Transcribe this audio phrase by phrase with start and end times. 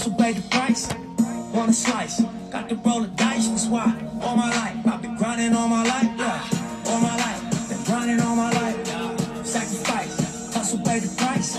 [0.00, 0.88] So pay the price,
[1.52, 2.22] want a slice.
[2.50, 3.84] Got to roll the dice, that's why
[4.22, 6.40] all my life I've been grinding all my life, yeah.
[6.86, 8.86] All my life, been grinding all my life.
[9.44, 11.58] Sacrifice, hustle pay the price,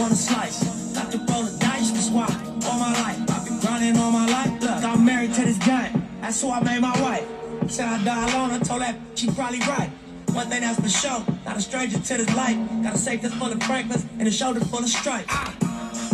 [0.00, 0.94] want a slice.
[0.94, 2.24] Got to roll the dice, that's why
[2.64, 4.52] all my life I've been grinding all my life.
[4.62, 7.28] Look, I'm married to this guy, that's who I made my wife.
[7.70, 9.90] Said I die alone, I told that she probably right.
[10.32, 12.56] One thing that's for sure, not a stranger to this life.
[12.82, 15.26] Got a safe that's full of Franklins and a shoulder full of stripes.
[15.28, 15.65] I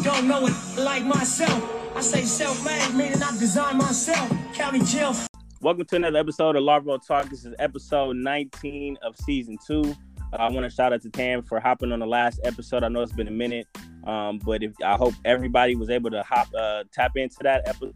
[0.03, 1.97] don't know it like myself.
[1.97, 4.29] I say self-made, meaning I design myself.
[4.53, 5.15] County jail.
[5.61, 7.29] Welcome to another episode of Larval Talk.
[7.31, 9.95] This is episode 19 of season two.
[10.33, 12.83] Uh, I want to shout out to Tam for hopping on the last episode.
[12.83, 13.69] I know it's been a minute,
[14.05, 17.95] um, but if I hope everybody was able to hop uh, tap into that episode.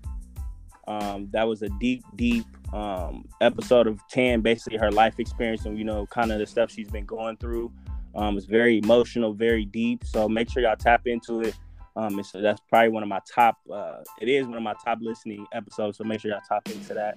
[0.86, 5.76] Um, that was a deep, deep um, episode of Tam, basically her life experience and
[5.76, 7.72] you know, kind of the stuff she's been going through.
[8.14, 10.04] Um, it's very emotional, very deep.
[10.04, 11.56] So make sure y'all tap into it.
[11.96, 13.58] Um, so that's probably one of my top.
[13.72, 15.98] Uh, it is one of my top listening episodes.
[15.98, 17.16] So make sure y'all tap into that.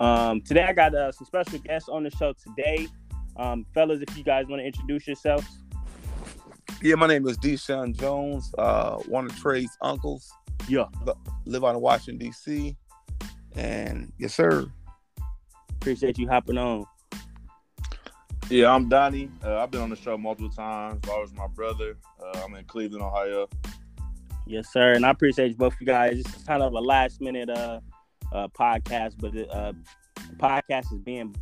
[0.00, 2.88] Um, today I got uh, some special guests on the show today.
[3.36, 5.46] Um, fellas, if you guys want to introduce yourselves.
[6.82, 10.30] Yeah, my name is Deshund Jones, uh, one of Trey's uncles.
[10.68, 10.86] Yeah.
[11.44, 12.76] Live out in Washington, D.C.
[13.54, 14.66] And yes, sir.
[15.80, 16.84] Appreciate you hopping on.
[18.48, 19.30] Yeah, I'm Donnie.
[19.44, 21.00] Uh, I've been on the show multiple times.
[21.08, 21.96] I was my brother.
[22.22, 23.48] Uh, I'm in Cleveland, Ohio.
[24.46, 24.92] Yes, sir.
[24.92, 26.18] And I appreciate both you guys.
[26.18, 27.80] Is kind of a last minute uh,
[28.32, 29.72] uh podcast, but the uh,
[30.36, 31.34] podcast is being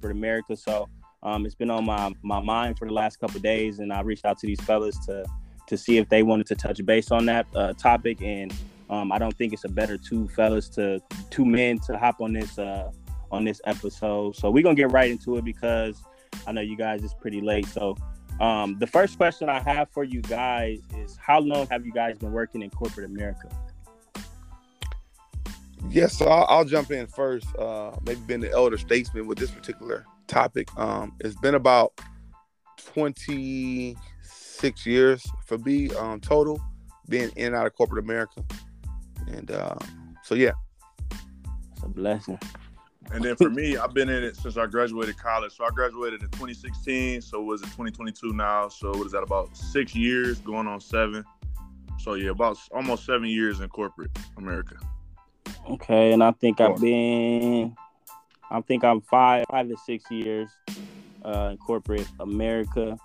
[0.00, 0.54] for America.
[0.54, 0.88] So
[1.22, 4.26] um, it's been on my, my mind for the last couple days, and I reached
[4.26, 5.24] out to these fellas to
[5.68, 8.22] to see if they wanted to touch base on that uh, topic.
[8.22, 8.54] And
[8.88, 11.00] um, I don't think it's a better two fellas to
[11.30, 12.90] two men to hop on this uh,
[13.32, 14.36] on this episode.
[14.36, 16.02] So we're gonna get right into it because
[16.46, 17.66] I know you guys is pretty late.
[17.66, 17.96] So
[18.40, 22.18] um, the first question I have for you guys is how long have you guys
[22.18, 23.48] been working in corporate America?
[25.90, 27.46] Yes, so I'll, I'll jump in first.
[27.56, 30.68] Uh, maybe being the elder statesman with this particular topic.
[30.76, 31.92] Um, it's been about
[32.94, 36.60] 26 years for me um, total
[37.08, 38.44] being in and out of corporate America.
[39.28, 39.76] And uh,
[40.22, 40.52] so, yeah.
[41.72, 42.38] It's a blessing.
[43.12, 45.52] And then for me, I've been in it since I graduated college.
[45.56, 47.22] So I graduated in 2016.
[47.22, 48.68] So was it 2022 now?
[48.68, 51.24] So what is that about six years, going on seven?
[51.98, 54.76] So yeah, about almost seven years in corporate America.
[55.68, 57.74] Okay, and I think I've been,
[58.50, 60.48] I think I'm five, five to six years
[61.24, 62.96] uh, in corporate America.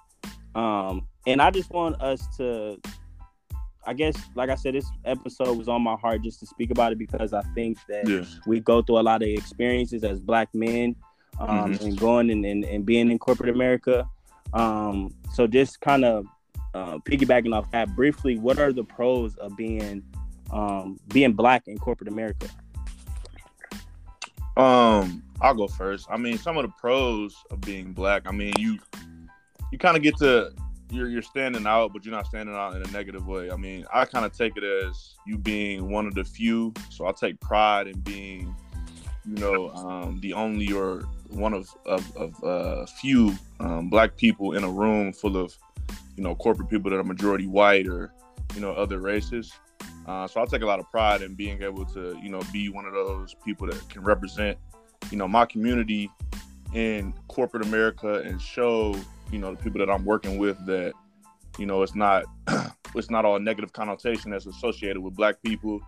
[0.54, 2.80] Um, and I just want us to
[3.86, 6.92] I guess, like I said, this episode was on my heart just to speak about
[6.92, 8.24] it because I think that yeah.
[8.46, 10.96] we go through a lot of experiences as black men
[11.40, 11.86] um, mm-hmm.
[11.86, 14.08] and going and, and, and, being in corporate America.
[14.54, 16.26] Um, so just kind of
[16.74, 20.04] uh, piggybacking off that briefly, what are the pros of being
[20.52, 22.48] um, being black in corporate America?
[24.58, 26.08] Um, I'll go first.
[26.12, 28.24] I mean, some of the pros of being black.
[28.28, 28.78] I mean, you
[29.72, 30.52] you kind of get to
[30.92, 33.50] you're you're standing out, but you're not standing out in a negative way.
[33.50, 36.74] I mean, I kind of take it as you being one of the few.
[36.90, 38.56] So I take pride in being,
[39.26, 44.54] you know, um, the only or one of of, of uh, few um, black people
[44.58, 45.58] in a room full of,
[46.18, 48.14] you know, corporate people that are majority white or,
[48.54, 49.54] you know, other races.
[50.08, 52.70] Uh, so I take a lot of pride in being able to, you know, be
[52.70, 54.58] one of those people that can represent,
[55.10, 56.10] you know, my community
[56.74, 58.96] in corporate America and show
[59.32, 60.94] you know the people that I'm working with that
[61.58, 62.26] you know it's not
[62.96, 65.80] it's not all negative connotation that's associated with black people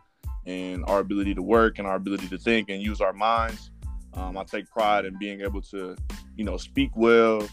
[0.45, 3.71] and our ability to work and our ability to think and use our minds.
[4.13, 5.95] Um, I take pride in being able to
[6.35, 7.47] you know speak well,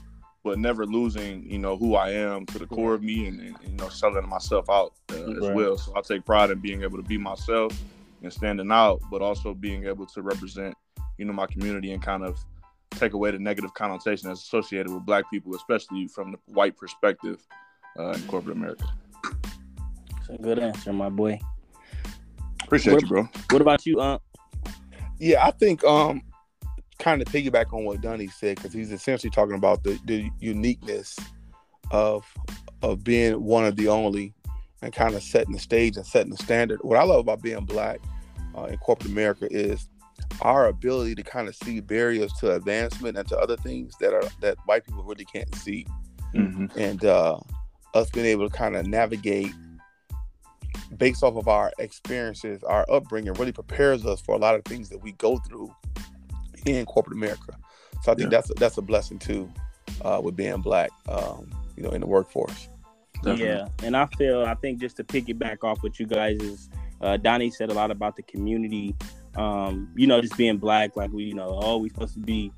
[0.44, 3.56] but never losing you know who I am to the core of me and, and
[3.66, 5.36] you know selling myself out uh, right.
[5.36, 5.78] as well.
[5.78, 7.78] So I take pride in being able to be myself
[8.22, 10.74] and standing out, but also being able to represent
[11.18, 12.38] you know my community and kind of
[12.92, 17.46] take away the negative connotation that's associated with black people, especially from the white perspective
[17.98, 18.86] uh, in corporate America.
[20.12, 21.40] That's a good answer, my boy.
[22.64, 23.28] Appreciate what, you, bro.
[23.50, 24.18] What about you, uh?
[25.18, 26.22] Yeah, I think um,
[26.98, 31.18] kind of piggyback on what Donnie said because he's essentially talking about the, the uniqueness
[31.90, 32.24] of
[32.82, 34.32] of being one of the only
[34.82, 36.78] and kind of setting the stage and setting the standard.
[36.82, 38.00] What I love about being black
[38.56, 39.88] uh, in corporate America is
[40.42, 44.22] our ability to kind of see barriers to advancement and to other things that are
[44.40, 45.86] that white people really can't see
[46.34, 46.66] mm-hmm.
[46.78, 47.38] and uh,
[47.94, 49.52] us being able to kind of navigate
[50.96, 54.88] based off of our experiences our upbringing really prepares us for a lot of things
[54.88, 55.72] that we go through
[56.66, 57.56] in corporate america
[58.02, 58.38] so i think yeah.
[58.38, 59.50] that's a, that's a blessing too
[60.02, 62.68] uh, with being black um, you know in the workforce
[63.22, 63.46] Definitely.
[63.46, 66.70] yeah and i feel i think just to piggyback off what you guys is
[67.00, 68.94] uh, Donnie said a lot about the community.
[69.36, 72.52] Um, you know, just being black, like we, you know, oh, we supposed to be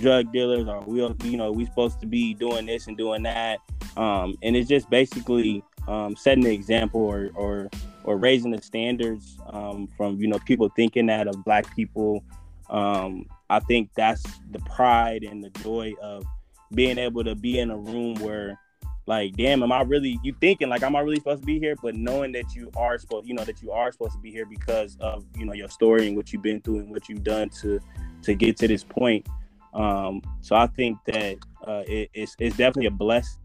[0.00, 3.58] drug dealers, or we, you know, we supposed to be doing this and doing that.
[3.96, 7.70] Um, and it's just basically um, setting the example or, or
[8.04, 12.24] or raising the standards um, from you know people thinking that of black people.
[12.70, 16.24] Um, I think that's the pride and the joy of
[16.72, 18.58] being able to be in a room where
[19.08, 21.74] like damn am i really you thinking like am i really supposed to be here?
[21.82, 24.44] But knowing that you are supposed you know that you are supposed to be here
[24.44, 27.48] because of you know your story and what you've been through and what you've done
[27.62, 27.80] to
[28.22, 29.26] to get to this point.
[29.72, 33.40] Um so i think that uh it, it's, it's definitely a blessing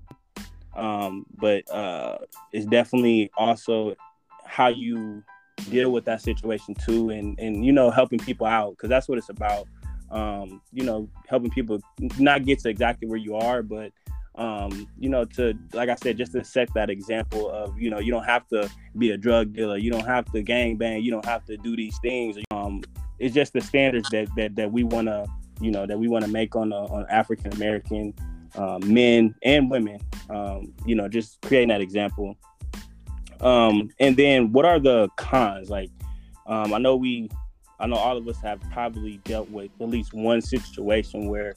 [0.75, 2.18] um but uh
[2.51, 3.95] it's definitely also
[4.45, 5.24] how you
[5.69, 9.18] deal with that situation too and and you know helping people out because that's what
[9.18, 9.65] it's about.
[10.12, 11.80] Um you know helping people
[12.19, 13.94] not get to exactly where you are but
[14.36, 18.00] um, you know, to like I said, just to set that example of, you know,
[18.00, 21.12] you don't have to be a drug dealer, you don't have to gang bang, you
[21.12, 22.38] don't have to do these things.
[22.52, 22.82] Um,
[23.20, 25.28] it's just the standards that that, that we want to,
[25.62, 28.14] you know, that we want to make on uh, on African American
[28.56, 30.00] uh, men and women.
[30.30, 32.36] Um, you know, just creating that example.
[33.40, 35.70] Um, and then what are the cons?
[35.70, 35.90] Like,
[36.48, 37.30] um, I know we,
[37.80, 41.54] I know all of us have probably dealt with at least one situation where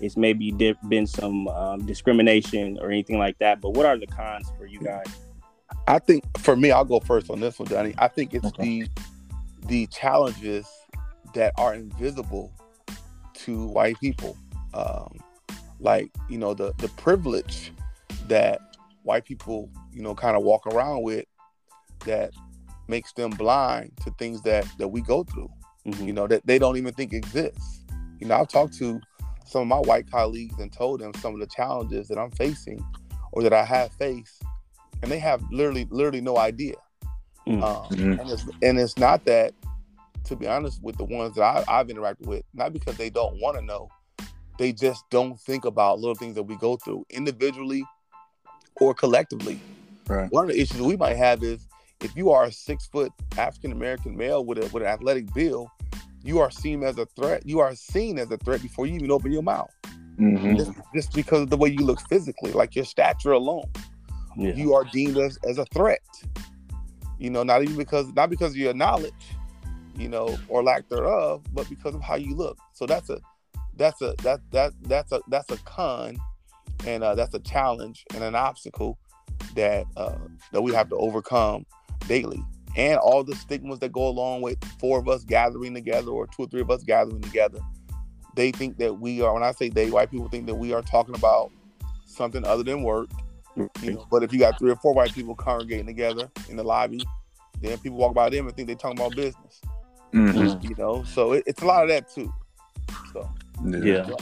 [0.00, 0.50] it's maybe
[0.88, 3.60] been some um, discrimination or anything like that.
[3.60, 5.06] But what are the cons for you guys?
[5.86, 7.94] I think for me, I'll go first on this one, Danny.
[7.98, 8.62] I think it's okay.
[8.62, 8.88] the
[9.66, 10.66] the challenges
[11.34, 12.52] that are invisible
[13.34, 14.36] to white people,
[14.74, 15.18] um,
[15.78, 17.72] like you know the the privilege
[18.28, 18.60] that
[19.02, 21.24] white people you know kind of walk around with
[22.06, 22.32] that
[22.88, 25.50] makes them blind to things that that we go through.
[25.86, 26.06] Mm-hmm.
[26.06, 27.84] You know that they don't even think exists.
[28.18, 29.00] You know, I've talked to
[29.50, 32.84] some of my white colleagues and told them some of the challenges that I'm facing
[33.32, 34.42] or that I have faced,
[35.02, 36.76] and they have literally literally no idea.
[37.46, 37.62] Mm.
[37.62, 38.20] Um, mm-hmm.
[38.20, 39.54] and, it's, and it's not that,
[40.24, 43.40] to be honest, with the ones that I, I've interacted with, not because they don't
[43.40, 43.88] want to know,
[44.58, 47.84] they just don't think about little things that we go through individually
[48.76, 49.58] or collectively.
[50.06, 50.30] Right.
[50.30, 51.66] One of the issues we might have is
[52.02, 55.68] if you are a six foot African American male with a with an athletic build,
[56.22, 57.42] you are seen as a threat.
[57.46, 59.70] You are seen as a threat before you even open your mouth.
[60.18, 60.56] Mm-hmm.
[60.56, 63.70] Just, just, because of the way you look physically, like your stature alone,
[64.36, 64.52] yeah.
[64.54, 66.02] you are deemed as, as a threat.
[67.18, 69.12] You know, not even because not because of your knowledge,
[69.96, 72.58] you know, or lack thereof, but because of how you look.
[72.74, 73.20] So that's a
[73.76, 76.16] that's a that that that's a that's a con,
[76.86, 78.98] and uh, that's a challenge and an obstacle
[79.54, 80.16] that uh,
[80.52, 81.64] that we have to overcome
[82.08, 82.42] daily
[82.76, 86.44] and all the stigmas that go along with four of us gathering together or two
[86.44, 87.58] or three of us gathering together.
[88.36, 90.82] They think that we are, when I say they, white people think that we are
[90.82, 91.50] talking about
[92.04, 93.10] something other than work.
[93.82, 96.62] You know, but if you got three or four white people congregating together in the
[96.62, 97.00] lobby,
[97.60, 99.60] then people walk by them and think they're talking about business.
[100.14, 100.66] Mm-hmm.
[100.66, 102.32] You know, so it, it's a lot of that too.
[103.12, 103.28] So
[103.64, 104.06] yeah.
[104.08, 104.14] yeah.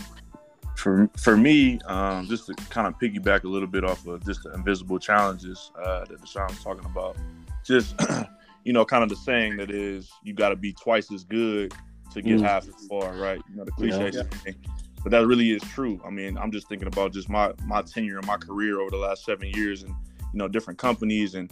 [0.77, 4.45] For, for me, um, just to kind of piggyback a little bit off of just
[4.45, 7.17] the invisible challenges uh, that Deshund was talking about,
[7.65, 7.97] just
[8.65, 11.73] you know, kind of the saying that is you got to be twice as good
[12.13, 12.43] to get mm.
[12.43, 13.41] half as far, right?
[13.49, 14.23] You know, the cliche yeah.
[14.23, 14.55] thing.
[15.03, 16.01] But that really is true.
[16.05, 18.97] I mean, I'm just thinking about just my my tenure and my career over the
[18.97, 19.95] last seven years, and
[20.33, 21.51] you know, different companies and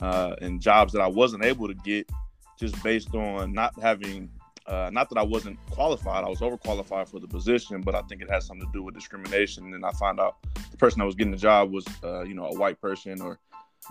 [0.00, 2.10] uh, and jobs that I wasn't able to get
[2.58, 4.30] just based on not having.
[4.66, 8.20] Uh, not that I wasn't qualified, I was overqualified for the position, but I think
[8.20, 9.72] it has something to do with discrimination.
[9.74, 10.38] And I found out
[10.72, 13.38] the person that was getting the job was, uh, you know, a white person or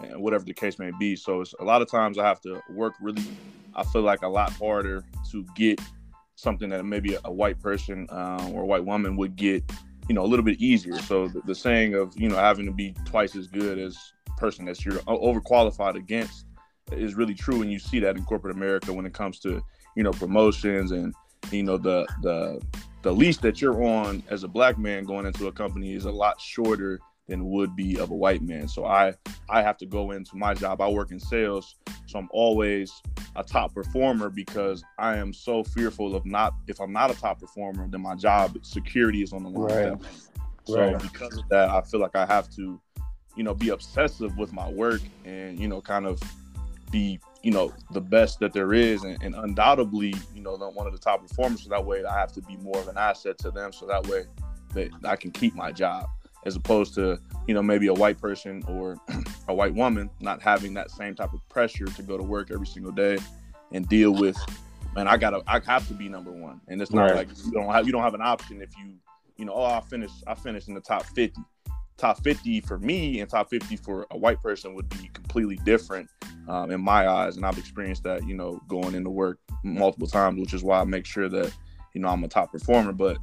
[0.02, 1.16] and whatever the case may be.
[1.16, 3.24] So it's a lot of times I have to work really,
[3.76, 5.80] I feel like a lot harder to get
[6.36, 9.64] something that maybe a, white person um, or a white woman would get,
[10.08, 10.98] you know, a little bit easier.
[11.00, 13.98] So the, the, saying of, you know, having to be twice as good as
[14.38, 16.46] person that you're overqualified against
[16.92, 17.62] is really true.
[17.62, 19.64] And you see that in corporate America when it comes to,
[19.96, 21.14] you know, promotions and,
[21.52, 22.62] you know, the, the,
[23.02, 26.12] the least that you're on as a black man going into a company is a
[26.12, 28.68] lot shorter than would be of a white man.
[28.68, 29.14] So I
[29.50, 30.82] I have to go into my job.
[30.82, 33.02] I work in sales, so I'm always
[33.36, 37.40] a top performer because I am so fearful of not if I'm not a top
[37.40, 39.92] performer, then my job security is on the line.
[39.92, 40.02] Right.
[40.66, 41.00] So right.
[41.00, 42.80] because of that, I feel like I have to,
[43.36, 46.20] you know, be obsessive with my work and you know, kind of
[46.92, 50.94] be you know the best that there is and, and undoubtedly you know one of
[50.94, 53.52] the top performers so that way i have to be more of an asset to
[53.52, 54.26] them so that way
[54.74, 56.08] that i can keep my job
[56.46, 58.96] as opposed to you know maybe a white person or
[59.48, 62.68] a white woman not having that same type of pressure to go to work every
[62.68, 63.18] single day
[63.72, 64.38] and deal with
[64.96, 67.16] man i gotta i have to be number one and it's not right.
[67.16, 68.94] like you don't have you don't have an option if you
[69.38, 71.42] you know oh i finish i finish in the top 50
[71.98, 76.10] top 50 for me and top 50 for a white person would be completely different
[76.48, 80.40] um, in my eyes, and I've experienced that, you know, going into work multiple times,
[80.40, 81.52] which is why I make sure that,
[81.94, 82.92] you know, I'm a top performer.
[82.92, 83.18] But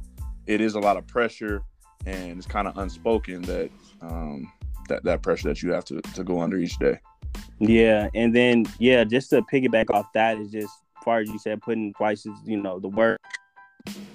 [0.45, 1.63] it is a lot of pressure,
[2.05, 3.69] and it's kind of unspoken that
[4.01, 4.51] um,
[4.89, 6.99] that that pressure that you have to to go under each day.
[7.59, 10.67] Yeah, and then yeah, just to piggyback off that is just
[10.97, 13.19] as far as you said, putting twice as you know the work.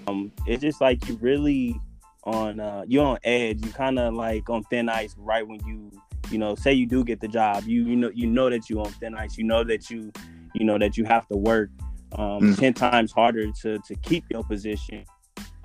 [0.06, 1.78] Um, it's just like you really
[2.24, 3.64] on uh you're on edge.
[3.64, 5.90] You kind of like on thin ice right when you
[6.30, 7.64] you know say you do get the job.
[7.64, 9.36] You you know you know that you on thin ice.
[9.38, 10.12] You know that you
[10.54, 11.70] you know that you have to work
[12.12, 12.58] um Mm.
[12.58, 15.04] ten times harder to to keep your position.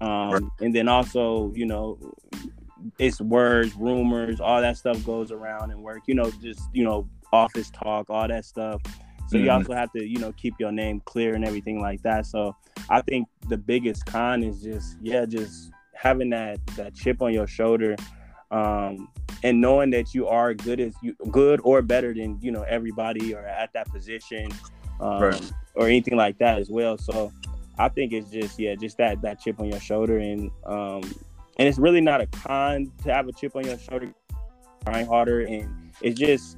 [0.04, 0.44] Um, Right.
[0.62, 1.98] and then also you know
[3.00, 6.04] it's words, rumors, all that stuff goes around in work.
[6.08, 8.82] You know, just you know, office talk, all that stuff.
[9.30, 9.54] So you Mhm.
[9.60, 12.26] also have to, you know, keep your name clear and everything like that.
[12.26, 12.56] So
[12.90, 17.48] I think the biggest con is just, yeah, just having that that chip on your
[17.48, 17.96] shoulder,
[18.52, 19.08] um,
[19.44, 23.34] and knowing that you are good as you good or better than you know everybody
[23.34, 24.52] or at that position,
[25.00, 25.52] um, Right.
[25.76, 26.98] or anything like that as well.
[26.98, 27.32] So
[27.78, 31.02] I think it's just yeah, just that that chip on your shoulder, and um,
[31.58, 34.14] and it's really not a con to have a chip on your shoulder,
[34.86, 36.58] trying harder, and it's just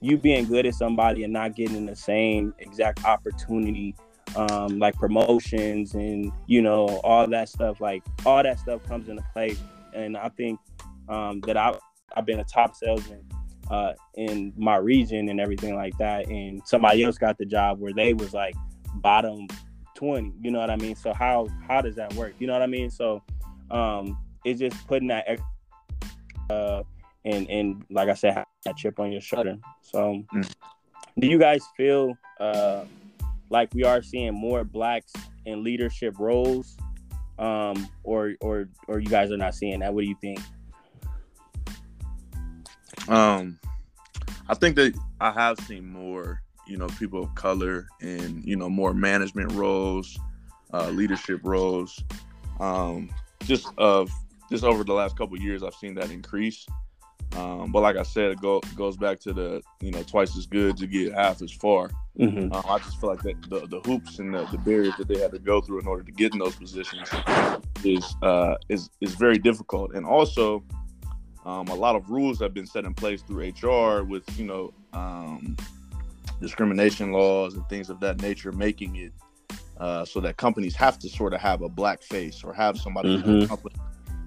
[0.00, 3.96] you being good at somebody and not getting the same exact opportunity,
[4.36, 7.80] um, like promotions and you know all that stuff.
[7.80, 9.56] Like all that stuff comes into play,
[9.92, 10.60] and I think
[11.08, 11.76] um, that I
[12.16, 13.24] I've been a top salesman
[13.70, 17.92] uh, in my region and everything like that, and somebody else got the job where
[17.92, 18.54] they was like
[18.96, 19.48] bottom
[19.94, 20.96] 20 you know what i mean?
[20.96, 22.34] So how how does that work?
[22.38, 22.90] You know what i mean?
[22.90, 23.22] So
[23.70, 25.38] um it's just putting that
[26.50, 26.82] uh
[27.24, 29.56] and and like i said that chip on your shoulder.
[29.82, 30.54] So Mm.
[31.18, 32.84] do you guys feel uh
[33.50, 35.12] like we are seeing more blacks
[35.46, 36.76] in leadership roles?
[37.38, 39.92] Um or or or you guys are not seeing that?
[39.94, 40.40] What do you think?
[43.08, 43.58] Um,
[44.48, 48.68] I think that I have seen more, you know, people of color in, you know,
[48.68, 50.18] more management roles,
[50.72, 52.02] uh, leadership roles.
[52.60, 53.10] Um,
[53.44, 54.10] just of
[54.50, 56.66] just over the last couple of years, I've seen that increase.
[57.36, 60.46] Um, but like I said, it go, goes back to the, you know, twice as
[60.46, 61.90] good to get half as far.
[62.18, 62.52] mm-hmm.
[62.52, 65.18] Um, I just feel like that the, the hoops and the, the barriers that they
[65.18, 67.08] had to go through in order to get in those positions
[67.84, 69.94] is uh, is is very difficult.
[69.94, 70.62] And also,
[71.44, 74.72] um, a lot of rules have been set in place through HR with you know
[74.92, 75.56] um,
[76.40, 79.12] discrimination laws and things of that nature, making it
[79.78, 83.14] uh, so that companies have to sort of have a black face or have somebody
[83.14, 83.48] in the Mhm.
[83.48, 83.74] company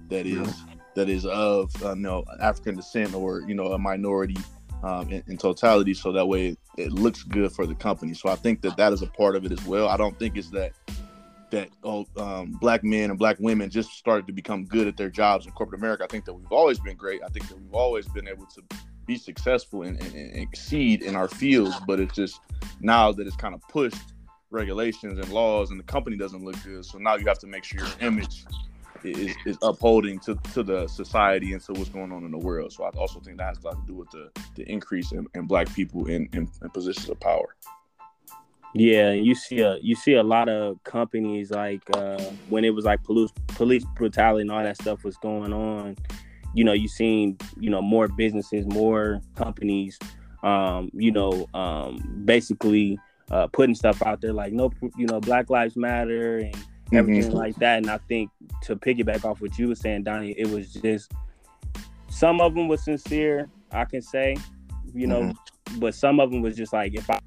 [0.10, 0.64] that is
[0.96, 4.38] that is of uh, you know African descent or you know a minority
[4.84, 8.14] um, in, in totality, so that way it, it looks good for the company.
[8.14, 9.88] So I think that that is a part of it as well.
[9.88, 10.74] I don't think it's that
[11.50, 15.10] that oh, um, black men and black women just started to become good at their
[15.10, 16.04] jobs in corporate America.
[16.04, 17.22] I think that we've always been great.
[17.24, 18.62] I think that we've always been able to
[19.08, 21.76] be successful and, and, and exceed in our fields.
[21.88, 22.40] But it's just
[22.82, 24.14] now that it's kind of pushed
[24.52, 26.86] regulations and laws, and the company doesn't look good.
[26.86, 28.46] So now you have to make sure your image
[29.04, 32.72] is, is upholding to, to the society and to what's going on in the world.
[32.74, 35.28] So I also think that has a lot to do with the, the increase in,
[35.34, 37.56] in black people in, in, in positions of power.
[38.74, 42.86] Yeah, you see a you see a lot of companies like uh, when it was
[42.86, 45.96] like police police brutality and all that stuff was going on.
[46.58, 50.00] You know, you've seen you know more businesses, more companies,
[50.44, 52.98] um, you know, um, basically
[53.30, 56.56] uh, putting stuff out there like no, you know, Black Lives Matter and
[56.94, 57.78] everything like that.
[57.78, 58.32] And I think
[58.64, 61.12] to piggyback off what you were saying, Donnie, it was just
[62.10, 63.50] some of them was sincere.
[63.72, 64.36] I can say,
[64.94, 65.34] you know,
[65.78, 67.20] but some of them was just like if I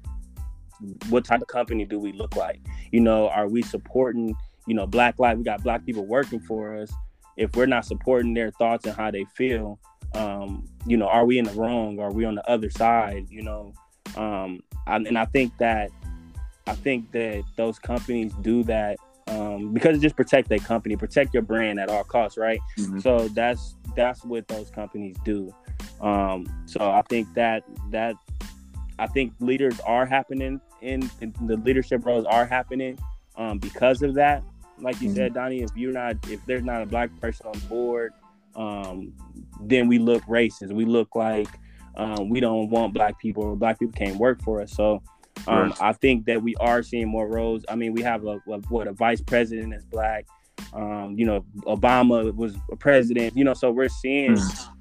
[1.09, 2.59] what type of company do we look like?
[2.91, 4.35] You know, are we supporting,
[4.67, 5.37] you know, black life?
[5.37, 6.91] We got black people working for us.
[7.41, 9.79] If we're not supporting their thoughts and how they feel,
[10.13, 11.99] um, you know, are we in the wrong?
[11.99, 13.27] Are we on the other side?
[13.29, 13.73] You know,
[14.15, 15.89] um, and, I think that
[16.67, 21.33] I think that those companies do that um, because it just protect their company, protect
[21.33, 22.59] your brand at all costs, right?
[22.77, 23.01] Mhm.
[23.01, 25.53] So that's that's what those companies do.
[25.99, 28.15] Um, so I think that that
[28.99, 32.99] I think leaders are happening in, in the leadership roles are happening
[33.35, 34.43] um, because of that.
[34.81, 35.15] Like you Mhm.
[35.15, 38.13] said, Donnie, if you're not if there's not a black person on board,
[38.55, 39.13] um,
[39.61, 40.71] then we look racist.
[40.73, 41.47] We look like
[41.95, 44.71] um, we don't want black people or black people can't work for us.
[44.71, 45.01] So
[45.47, 45.81] um, Right.
[45.81, 47.63] I think that we are seeing more roles.
[47.67, 50.25] I mean, we have a, a what a vice president that's black.
[50.73, 53.35] Um, you know, Obama was a president.
[53.35, 54.37] You know, so we're seeing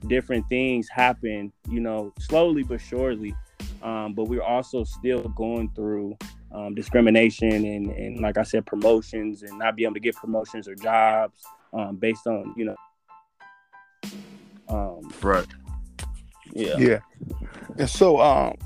[0.06, 1.52] different things happen.
[1.68, 3.34] You know, slowly but surely.
[3.82, 6.16] Um, but we're also still going through
[6.52, 10.66] um, discrimination and, and, like I said, promotions and not being able to get promotions
[10.66, 11.42] or jobs
[11.72, 12.76] um, based on you know.
[14.68, 15.46] Um, Right.
[16.52, 16.76] yeah.
[16.78, 16.98] Yeah.
[17.78, 18.56] And so, um,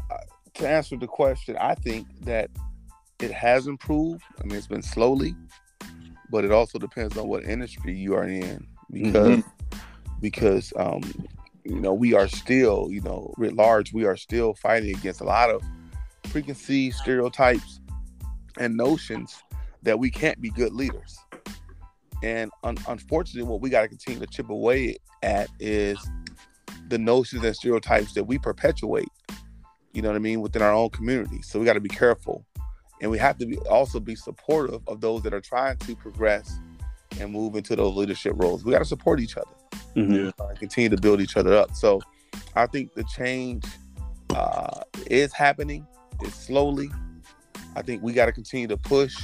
[0.54, 2.50] to answer the question, I think that
[3.20, 4.22] it has improved.
[4.40, 5.34] I mean, it's been slowly,
[6.30, 9.42] but it also depends on what industry you are in because
[10.20, 11.02] because um,
[11.64, 15.24] you know we are still you know writ large we are still fighting against a
[15.24, 15.62] lot of
[16.34, 17.78] preconceived stereotypes
[18.58, 19.40] and notions
[19.84, 21.16] that we can't be good leaders.
[22.24, 25.96] And un- unfortunately, what we got to continue to chip away at is
[26.88, 29.06] the notions and stereotypes that we perpetuate.
[29.92, 31.40] You know what I mean within our own community.
[31.42, 32.44] So we got to be careful,
[33.00, 36.58] and we have to be also be supportive of those that are trying to progress
[37.20, 38.64] and move into those leadership roles.
[38.64, 39.54] We got to support each other
[39.94, 40.32] Mhm.
[40.40, 41.76] uh, and continue to build each other up.
[41.76, 42.00] So
[42.56, 43.64] I think the change
[44.34, 45.86] uh, is happening.
[46.24, 46.90] It's slowly.
[47.76, 49.16] I think we got to continue to push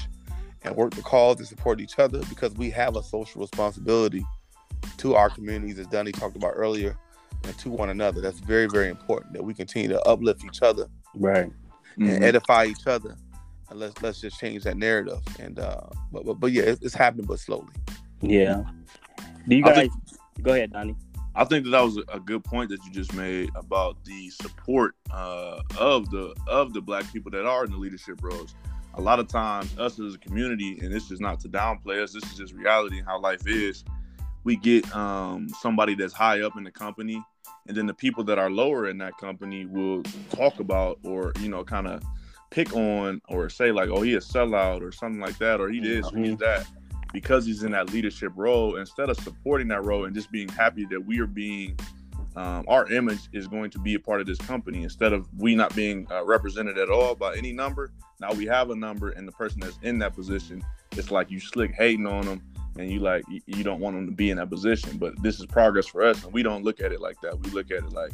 [0.62, 4.24] and work the cause and support each other because we have a social responsibility
[4.98, 6.96] to our communities, as Donnie talked about earlier,
[7.44, 8.20] and to one another.
[8.20, 11.50] That's very, very important that we continue to uplift each other Right.
[11.96, 12.22] and Mhm.
[12.22, 13.16] edify each other.
[13.70, 15.20] And let's let's just change that narrative.
[15.38, 15.80] And uh,
[16.12, 17.72] but but, but yeah, it's, it's happening, but slowly.
[18.20, 18.64] Yeah.
[19.48, 19.92] Do you guys think-
[20.42, 20.96] go ahead, Donnie?
[21.34, 24.94] I think that that was a good point that you just made about the support
[25.10, 28.54] uh, of the of the black people that are in the leadership roles.
[28.94, 32.12] A lot of times, us as a community, and this is not to downplay us.
[32.12, 33.84] This is just reality and how life is.
[34.42, 37.22] We get um, somebody that's high up in the company,
[37.68, 41.48] and then the people that are lower in that company will talk about or you
[41.48, 42.02] know kind of
[42.50, 45.78] pick on or say like, "Oh, he a sellout" or something like that, or he
[45.78, 46.66] this or he's that
[47.12, 50.84] because he's in that leadership role, instead of supporting that role and just being happy
[50.86, 51.78] that we are being,
[52.36, 55.54] um, our image is going to be a part of this company, instead of we
[55.54, 57.92] not being uh, represented at all by any number.
[58.20, 60.62] Now we have a number, and the person that's in that position,
[60.92, 62.42] it's like you slick hating on them,
[62.78, 64.98] and you like you, don't want them to be in that position.
[64.98, 67.38] But this is progress for us, and we don't look at it like that.
[67.40, 68.12] We look at it like,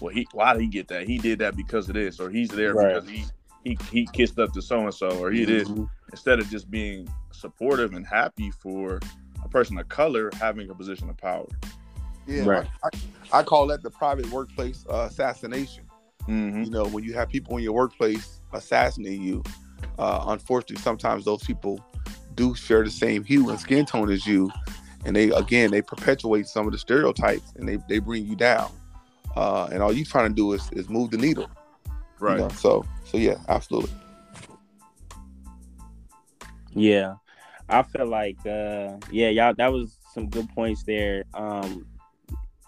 [0.00, 1.06] well, he why did he get that?
[1.06, 2.94] He did that because of this, or he's there Right.
[2.94, 3.24] because he
[3.64, 5.88] he he kissed up to so and so, or he this Mhm.
[6.12, 9.00] instead of just being supportive and happy for
[9.44, 11.48] a person of color having a position of power.
[12.26, 12.66] Yeah, Right.
[12.84, 12.88] I,
[13.32, 15.84] I, I call that the private workplace uh, assassination.
[16.28, 16.62] Mm-hmm.
[16.64, 19.42] You know, when you have people in your workplace assassinating you,
[19.98, 21.80] uh, unfortunately, sometimes those people
[22.34, 24.50] do share the same hue and skin tone as you,
[25.04, 28.70] and they again they perpetuate some of the stereotypes and they, they bring you down.
[29.36, 31.50] Uh, and all you're trying to do is, is move the needle.
[31.86, 32.38] you Right.
[32.38, 32.48] know?
[32.50, 32.84] So
[33.14, 33.92] so yeah, absolutely.
[36.72, 37.14] Yeah.
[37.68, 41.22] I feel like uh yeah, y'all that was some good points there.
[41.32, 41.86] Um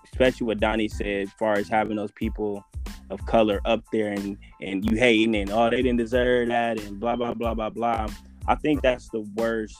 [0.04, 2.64] especially what Donnie said as far as having those people
[3.10, 7.00] of color up there and and you hating and oh they didn't deserve that and
[7.00, 8.06] blah blah blah blah blah.
[8.46, 9.76] I think that's the worst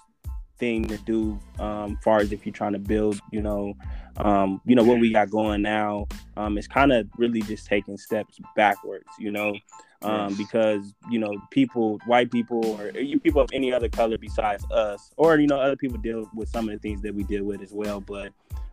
[0.58, 3.74] thing to do um far as if you're trying to build, you know,
[4.16, 6.08] um, you know, what we got going now.
[6.36, 9.54] Um it's kind of really just taking steps backwards, you know
[10.02, 10.36] um, Yes.
[10.36, 15.10] because you know people, white people, or you people of any other color besides us,
[15.16, 17.62] or you know other people deal with some of the things that we deal with
[17.62, 18.00] as well.
[18.00, 18.32] But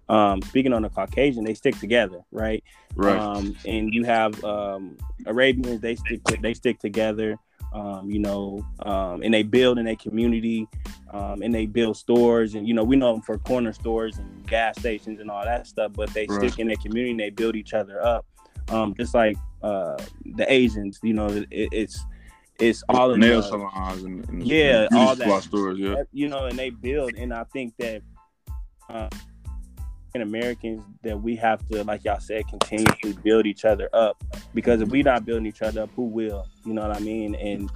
[0.10, 2.64] um, speaking on the Caucasian, they stick together, right?
[2.96, 3.18] Right.
[3.20, 7.38] Um, and you have um, Arabians, they stick they stick together.
[7.72, 10.68] Um, you know, um, and they build in a community,
[11.12, 14.46] um, and they build stores, and you know we know them for corner stores and
[14.46, 15.92] gas stations and all that stuff.
[15.96, 16.52] But they Right.
[16.52, 18.28] stick in their community, and they build each other up,
[18.70, 21.00] um, just like uh, the Asians.
[21.04, 22.00] You know, it, it's
[22.60, 25.44] it's all in nail the- salons and, and Yeah, and all that.
[25.44, 25.80] stores.
[25.80, 26.04] Yeah.
[26.12, 28.02] you know, and they build, and I think that
[28.90, 29.10] uh,
[30.16, 34.24] in Americans that we have to, like y'all said, continuously build each other up
[34.54, 36.48] because if we're not building each other up, who will?
[36.66, 37.34] You know what I mean?
[37.36, 37.72] And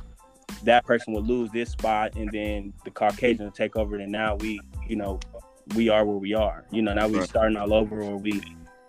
[0.63, 4.35] that person will lose this spot, and then the Caucasian will take over, and now
[4.35, 5.19] we, you know,
[5.75, 6.65] we are where we are.
[6.71, 7.27] You know, now we Right.
[7.27, 8.41] starting all over, or we,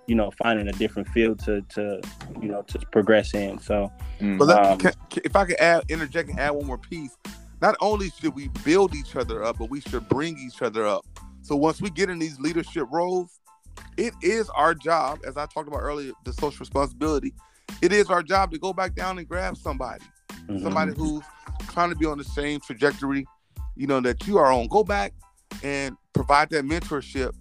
[0.08, 2.00] you know, finding a different field to, to,
[2.40, 3.58] you know, to progress in.
[3.58, 3.92] So.
[4.20, 4.92] But let, Um, can,
[5.24, 7.16] if I could add, interject and add one more piece,
[7.60, 11.04] not only should we build each other up, but we should bring each other up.
[11.42, 13.38] So once we get in these leadership roles,
[13.96, 17.34] it is our job, as I talked about earlier, the social responsibility.
[17.82, 20.04] It is our job to go back down and grab somebody,
[20.46, 20.62] mhm.
[20.62, 21.22] somebody who's
[21.72, 23.26] trying to be on the same trajectory,
[23.76, 24.68] you know, that you are on.
[24.68, 25.12] Go back
[25.62, 27.32] and provide that mentorship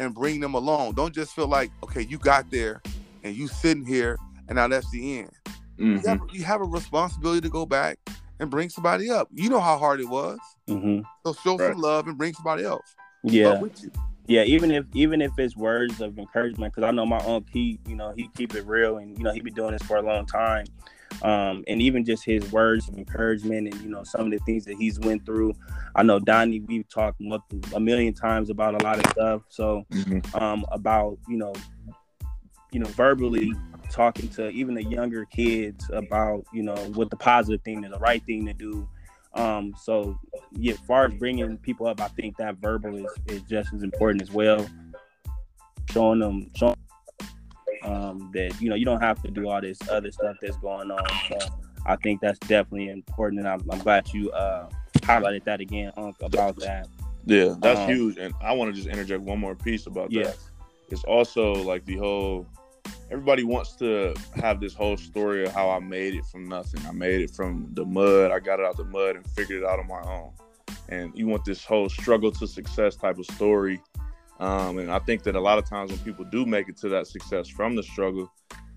[0.00, 0.94] and bring them along.
[0.94, 2.82] Don't just feel like, okay, you got there
[3.22, 4.16] and you sitting here
[4.48, 5.30] and now that's the end
[5.76, 6.06] you, Mhm.
[6.06, 7.98] have, you have a responsibility to go back
[8.38, 9.28] and bring somebody up.
[9.32, 10.38] You know how hard it was.
[10.68, 11.04] Mhm.
[11.24, 11.72] So show Right.
[11.72, 12.96] some love and bring somebody else.
[13.22, 13.60] yeah.
[13.60, 13.90] you.
[14.26, 17.78] yeah even if even if it's words of encouragement because i know my uncle he
[17.86, 20.02] you know he keep it real and you know he be doing this for a
[20.02, 20.64] long time
[21.22, 24.64] um and even just his words of encouragement and you know some of the things
[24.64, 25.52] that he's went through
[25.96, 27.20] i know donnie we've talked
[27.74, 30.40] a million times about a lot of stuff so Mhm.
[30.40, 31.52] um about you know
[32.72, 33.52] you know, verbally
[33.90, 37.98] talking to even the younger kids about, you know, what the positive thing is, the
[37.98, 38.88] right thing to do.
[39.34, 40.18] Um, so
[40.52, 43.82] yeah, as far as bringing people up, I think that verbal is, is just as
[43.82, 44.66] important as well.
[45.90, 46.76] Showing them, showing
[47.84, 50.90] um, that you know you don't have to do all this other stuff that's going
[50.90, 51.06] on.
[51.28, 51.38] So
[51.86, 56.16] I think that's definitely important, and I'm, I'm glad you uh, highlighted that again, Unc,
[56.22, 56.88] about that.
[57.26, 58.16] Yeah, that's Um, huge.
[58.18, 60.24] And I want to just interject one more piece about Yeah.
[60.24, 60.38] that.
[60.88, 62.46] It's also like the whole
[63.10, 66.80] everybody wants to have this whole story of how I made it from nothing.
[66.86, 68.30] I made it from the mud.
[68.30, 70.30] I got it out of the mud and figured it out on my own.
[70.88, 73.80] And you want this whole struggle to success type of story.
[74.40, 76.88] Um, and I think that a lot of times when people do make it to
[76.90, 78.30] that success from the struggle,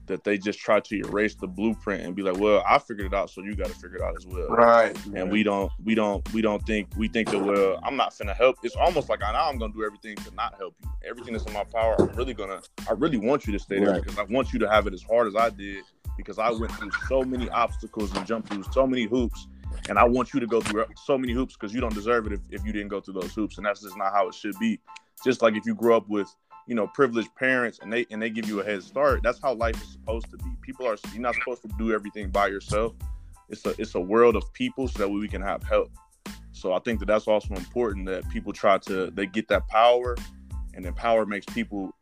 [0.06, 3.14] that they just try to erase the blueprint and be like, "Well, I figured it
[3.14, 4.94] out, so you got to figure it out as well." Right.
[5.16, 8.36] and we don't we don't we don't think we think that well i'm not finna
[8.36, 11.34] help it's almost like i know i'm gonna do everything to not help you everything
[11.34, 14.04] that's in my power i'm really gonna i really want you to stay there Right.
[14.04, 15.84] because i want you to have it as hard as i did
[16.18, 19.48] because i went through so many obstacles and jumped through so many hoops
[19.90, 22.34] and i want you to go through so many hoops because you don't deserve it
[22.34, 24.58] if, if you didn't go through those hoops and that's just not how it should
[24.60, 24.80] be
[25.24, 26.34] just like if you grew up with
[26.68, 29.54] you know privileged parents and they and they give you a head start that's how
[29.54, 32.94] life is supposed to be people are you're not supposed to do everything by yourself
[33.50, 35.92] it's a it's a world of people so that we can have help.
[36.52, 40.16] So I think that that's also important that people try to they get that power,
[40.74, 41.94] and then power makes people.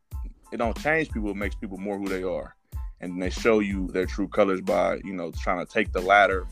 [0.52, 2.56] It don't change people; it makes people more who they are,
[3.00, 6.48] and they show you their true colors by you know trying to take the ladder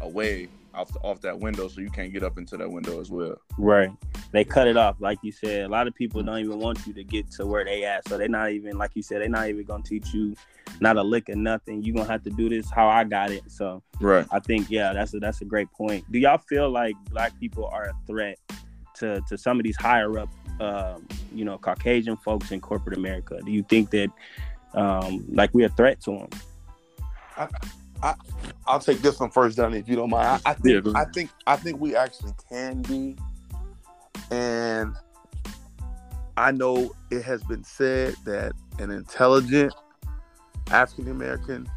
[0.00, 3.10] away off the, off that window so you can't get up into that window as
[3.10, 3.36] well.
[3.58, 3.90] Right.
[4.32, 5.64] They cut it off, like you said.
[5.64, 8.06] A lot of people don't even want you to get to where they at.
[8.08, 10.34] So they're not even, like you said, they're not even gonna teach you
[10.80, 11.82] not a lick of nothing.
[11.82, 13.42] You're gonna have to do this how I got it.
[13.48, 14.26] So Right.
[14.30, 16.10] I think, yeah, that's a that's a great point.
[16.12, 18.38] Do y'all feel like black people are a threat
[18.96, 20.28] to to some of these higher up
[20.60, 23.38] um, you know, Caucasian folks in corporate America?
[23.44, 24.10] Do you think that
[24.74, 26.28] um like we're a threat to them?
[28.66, 30.42] I'll take this one first, Donnie, if you don't mind.
[30.44, 33.16] I, I think go I think I think we actually can be,
[34.30, 34.94] and
[36.36, 39.72] I know it has been said that an intelligent
[40.70, 41.68] African American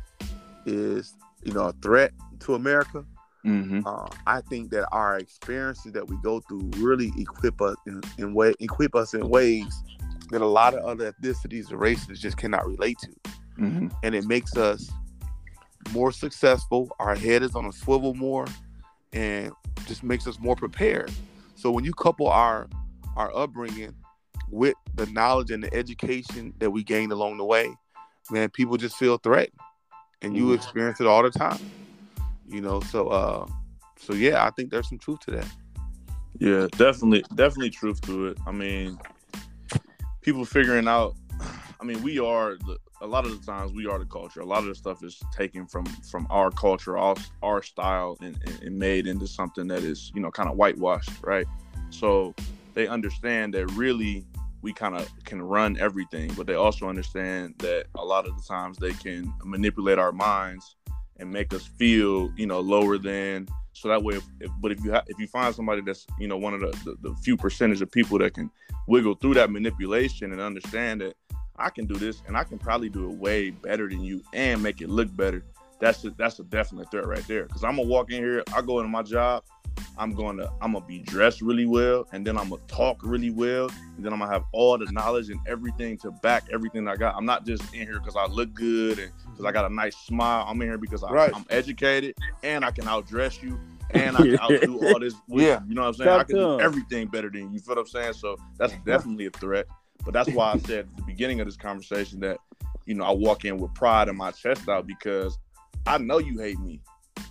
[0.66, 3.06] is, you know, a threat to America.
[3.46, 3.82] Mm-hmm.
[3.86, 8.34] Uh, I think that our experiences that we go through really equip us in, in
[8.34, 9.84] way equip us in ways
[10.32, 13.88] that a lot of other ethnicities and races just cannot relate to Mm-hmm.
[14.04, 14.90] and it makes us
[15.92, 16.96] more successful.
[17.00, 18.46] Our head is on a swivel more,
[19.14, 19.52] and
[19.88, 21.12] just makes us more prepared.
[21.56, 22.68] So when you couple our
[23.16, 23.94] our upbringing
[24.50, 27.74] with the knowledge and the education that we gained along the way,
[28.32, 29.60] man, people just feel threatened,
[30.22, 30.56] and you Mhm.
[30.56, 31.60] experience it all the time.
[32.48, 33.46] You know, so uh,
[33.98, 35.48] so yeah, I think there's some truth to that.
[36.40, 38.38] Yeah, definitely, definitely truth to it.
[38.48, 38.98] I mean,
[40.22, 41.16] people figuring out.
[41.82, 44.42] I mean, we are the, a lot of the times we are the culture.
[44.42, 48.38] A lot of the stuff is taken from from our culture, our our style, and,
[48.62, 51.48] and, made into something that is you know kind of whitewashed, right?
[51.90, 52.36] So
[52.74, 54.26] they understand that really
[54.62, 58.44] we kind of can run everything, but they also understand that a lot of the
[58.44, 60.76] times they can manipulate our minds
[61.18, 64.84] and make us feel you know lower than so that way if, if but if
[64.84, 67.38] you ha- if you find somebody that's you know one of the, the the few
[67.38, 68.52] percentage of people that can
[68.88, 71.14] wiggle through that manipulation and understand that
[71.60, 74.62] I can do this and I can probably do it way better than you and
[74.62, 75.44] make it look better
[75.80, 78.62] that's a, that's a definite threat right there because I'm gonna walk in here I
[78.62, 79.44] go into my job
[79.98, 83.30] I'm going to I'm gonna be dressed really well and then I'm gonna talk really
[83.30, 86.96] well and then I'm gonna have all the knowledge and everything to back everything I
[86.96, 89.74] got I'm not just in here because I look good and because I got a
[89.74, 91.32] nice smile I'm in here because I, Right.
[91.34, 93.58] I'm educated and I can outdress you
[93.92, 95.16] and I can outdo all this.
[95.28, 95.62] with Yeah.
[95.68, 96.10] you, know what I'm saying.
[96.10, 97.54] I can do everything better than you.
[97.54, 98.14] You feel what I'm saying?
[98.14, 99.66] So that's definitely a threat.
[100.06, 102.38] But that's why I said at the beginning of this conversation that
[102.86, 105.38] you know I walk in with pride in my chest out because
[105.86, 106.82] I know you hate me.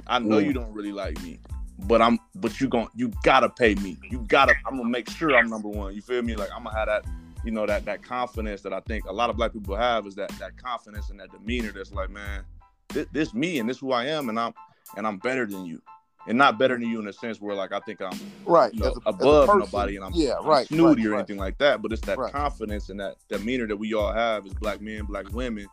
[0.06, 0.46] I know Mm.
[0.46, 1.40] you don't really like me.
[1.80, 3.96] But I'm but you gon' you gotta pay me.
[4.10, 5.94] You gotta I'm gonna make sure I'm number one.
[5.94, 6.34] You feel me?
[6.34, 7.04] Like I'm gonna have that
[7.44, 10.16] you know that that confidence that I think a lot of black people have is
[10.16, 12.44] that that confidence and that demeanor that's like man
[12.88, 14.52] this, this me and this who I am and I'm
[14.96, 15.80] and I'm better than you
[16.28, 18.72] and not better than you in a sense where like I think I'm Right.
[18.72, 21.18] you know, a- above nobody and I'm, yeah, I'm right, snooty right, or right.
[21.18, 21.82] anything like that.
[21.82, 22.32] But it's that Right.
[22.32, 25.66] confidence and that demeanor that we all have as black men, black women,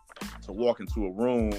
[0.44, 1.52] to walk into a room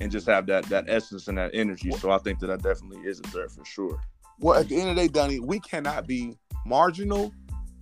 [0.00, 1.90] and just have that that essence and that energy.
[1.92, 4.00] So I think that that definitely is a threat for sure.
[4.38, 7.32] Well, at the end of the day, Donnie, we cannot be marginal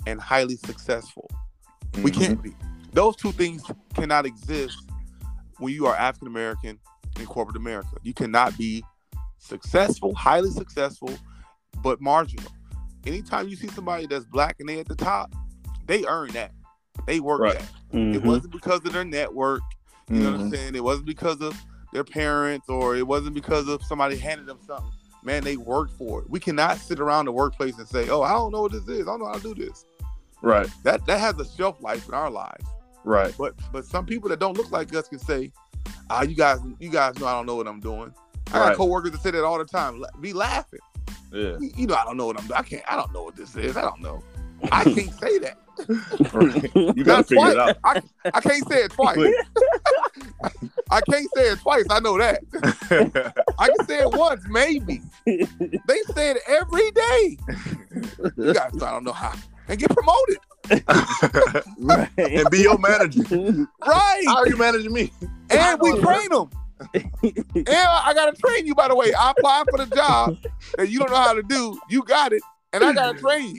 [0.07, 1.29] and highly successful.
[2.03, 2.15] We Mhm.
[2.15, 2.55] can't be.
[2.93, 3.65] Those two things
[3.95, 4.77] cannot exist
[5.59, 6.79] when you are African American
[7.19, 7.97] in corporate America.
[8.03, 8.85] You cannot be
[9.45, 11.11] successful, highly successful,
[11.83, 12.51] but marginal.
[13.07, 15.33] Anytime you see somebody that's black and they at the top,
[15.87, 16.53] they earn that.
[17.07, 17.59] They work Right.
[17.59, 17.71] that.
[17.93, 18.25] It Mhm.
[18.25, 19.61] wasn't because of their network.
[20.09, 20.55] You know what I'm Mhm.
[20.55, 20.75] saying?
[20.75, 21.61] It wasn't because of
[21.93, 24.91] their parents or it wasn't because of somebody handed them something.
[25.23, 26.31] Man, they worked for it.
[26.31, 29.03] We cannot sit around the workplace and say, "Oh, I don't know what this is.
[29.03, 29.87] I don't know how to do this."
[30.43, 32.67] Right, That that has a shelf life in our lives.
[33.05, 33.35] right.
[33.39, 35.51] But but some people that don't look like us can say,
[36.11, 38.13] "Ah, you guys, you guys know I don't know what I'm doing."
[38.55, 38.77] I got Right.
[38.77, 40.03] coworkers that say that all the time.
[40.21, 40.81] Be laughing.
[41.33, 41.57] Yeah.
[41.59, 42.47] You you know I don't know what I'm.
[42.47, 42.59] doing.
[42.59, 42.83] I can't.
[42.89, 43.77] I don't know what this is.
[43.77, 44.23] I don't know.
[44.71, 45.59] I can't say that.
[46.33, 46.71] Right.
[46.97, 47.77] You gotta Not figure it out.
[47.83, 48.01] I,
[48.33, 49.19] I can't say it twice.
[50.91, 51.85] I can't say it twice.
[51.91, 52.41] I know that.
[53.59, 55.03] I can say it once, maybe.
[55.27, 57.39] They say it every day.
[58.37, 59.33] You guys, I don't know how.
[59.69, 60.39] And get promoted.
[61.79, 62.09] right.
[62.19, 63.23] and be your manager.
[63.85, 64.23] Right.
[64.27, 65.13] How are you managing me?
[65.51, 66.51] And we train them.
[66.95, 69.13] And I I gotta train you, by the way.
[69.15, 70.37] I applied for the job
[70.77, 71.79] that you don't know how to do.
[71.89, 72.43] You got it.
[72.73, 73.59] And I gotta train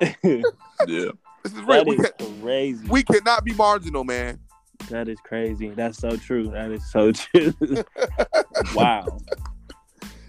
[0.00, 0.42] you.
[0.86, 1.10] Yeah.
[1.44, 1.66] This is real.
[1.66, 2.86] that We, is can, crazy.
[2.88, 4.40] we cannot be marginal, man.
[4.90, 5.68] That is crazy.
[5.70, 6.48] That's so true.
[6.48, 7.54] That is so true.
[8.74, 9.06] wow.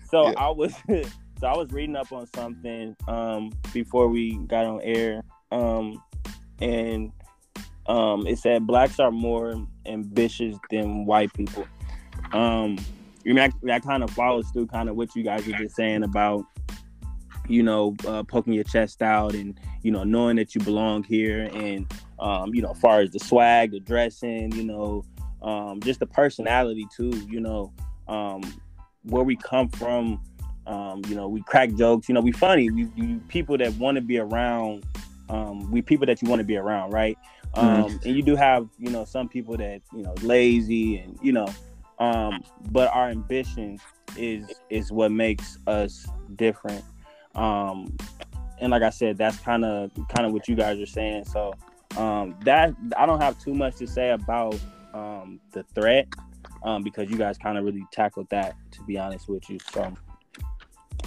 [0.09, 0.33] So Yeah.
[0.37, 0.73] I was
[1.39, 5.23] so I was reading up on something um before we got on air.
[5.51, 6.01] Um
[6.61, 7.11] and
[7.87, 11.67] um it said blacks are more ambitious than white people.
[12.33, 15.53] Um I mean, that, that kind of follows through kind of what you guys were
[15.53, 16.45] just saying about
[17.47, 21.49] you know uh, poking your chest out and you know knowing that you belong here
[21.53, 21.87] and
[22.19, 25.03] um, you know, as far as the swag, the dressing, you know,
[25.41, 27.73] um, just the personality too, you know,
[28.07, 28.41] um,
[29.03, 30.21] where we come from,
[30.65, 33.95] um, you know, we crack jokes, you know, we funny, we, we people that want
[33.95, 34.85] to be around,
[35.29, 37.17] um, we people that you want to be around, right?
[37.53, 41.31] Um, and you do have, you know, some people that, you know, lazy and, you
[41.31, 41.47] know,
[41.99, 43.79] um, but our ambition
[44.17, 46.05] is, is what makes us
[46.35, 46.83] different.
[47.35, 47.95] Um,
[48.59, 51.25] and like I said, that's kind of, kind of what you guys are saying.
[51.25, 51.53] So,
[51.97, 54.59] um, that I don't have too much to say about
[54.93, 56.07] um, the threat
[56.63, 58.55] um, because you guys kind of really tackled that.
[58.71, 59.93] To be honest with you, so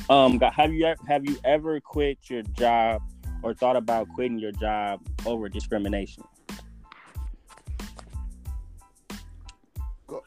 [0.08, 3.02] um, have you have you ever quit your job
[3.42, 6.24] or thought about quitting your job over discrimination?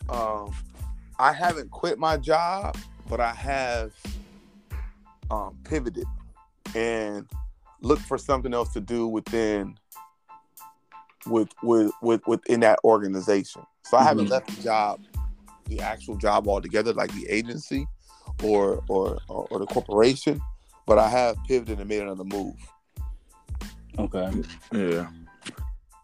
[0.09, 0.51] Um,
[1.19, 2.77] I haven't quit my job,
[3.09, 3.93] but I have
[5.29, 6.05] um, pivoted
[6.75, 7.27] and
[7.81, 9.77] looked for something else to do within
[11.27, 13.63] with with with within that organization.
[13.83, 14.31] So I haven't Mhm.
[14.31, 14.99] left the job,
[15.67, 17.87] the actual job altogether, like the agency
[18.43, 20.41] or or or, or the corporation,
[20.85, 22.55] but I have pivoted and made another move.
[23.99, 24.31] Okay.
[24.71, 25.09] Yeah.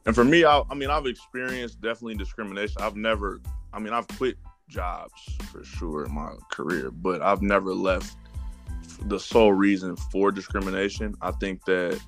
[0.06, 2.82] And for me, I, I mean, I've experienced definitely discrimination.
[2.82, 3.42] I've never,
[3.78, 4.38] I mean, I've quit
[4.68, 8.18] jobs for sure in my career, but I've never left
[9.04, 11.14] the sole reason for discrimination.
[11.22, 12.02] I think that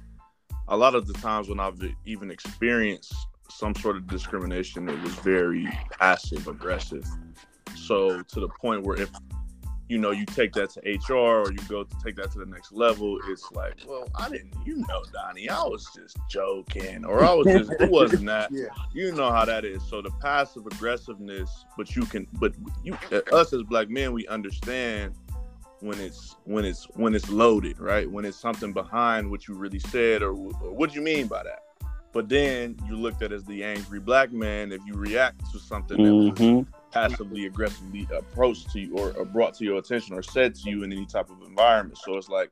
[0.68, 3.14] a lot of the times when I've even experienced
[3.52, 7.06] some sort of discrimination, it was very passive aggressive.
[7.76, 9.12] So to the point where if
[9.90, 12.46] you know you take that to HR or you go to take that to the
[12.46, 17.24] next level, it's like, well, I didn't, you know, Donnie, I was just joking, or
[17.24, 18.52] I was just, it wasn't that.
[18.60, 18.66] Yeah.
[18.94, 19.82] You know how that is.
[19.84, 22.98] So the passive aggressiveness, but you can, but you,
[23.32, 25.14] us as black men, we understand
[25.80, 28.10] when it's when it's when it's loaded, right?
[28.10, 31.44] When it's something behind what you really said, or, or what do you mean by
[31.44, 31.64] that?
[32.12, 36.04] But then you looked at as the angry black man if you react to something
[36.04, 40.24] that was hmm passively aggressively approached to you or, or brought to your attention or
[40.24, 41.98] said to you in any type of environment.
[41.98, 42.52] So it's like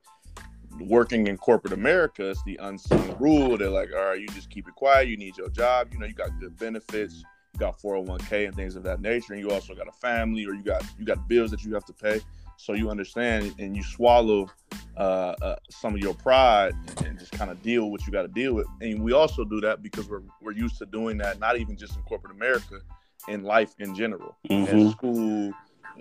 [0.80, 3.58] working in corporate America, it's the unseen rule.
[3.58, 5.08] They're like, all right, you just keep it quiet.
[5.08, 5.90] You need your job.
[5.92, 7.24] You know, you got good benefits.
[7.54, 9.34] You got 401k and things of that nature.
[9.34, 11.86] And you also got a family or you got you got bills that you have
[11.86, 12.22] to pay.
[12.58, 14.50] So you understand and you swallow
[14.98, 16.74] uh, uh, some of your pride
[17.06, 18.68] and just kind of deal with what you got to deal with.
[18.82, 21.96] And we also do that because we're we're used to doing that, not even just
[21.96, 22.80] in corporate America,
[23.28, 24.36] in life in general.
[24.50, 24.68] Mhm.
[24.68, 25.54] In school,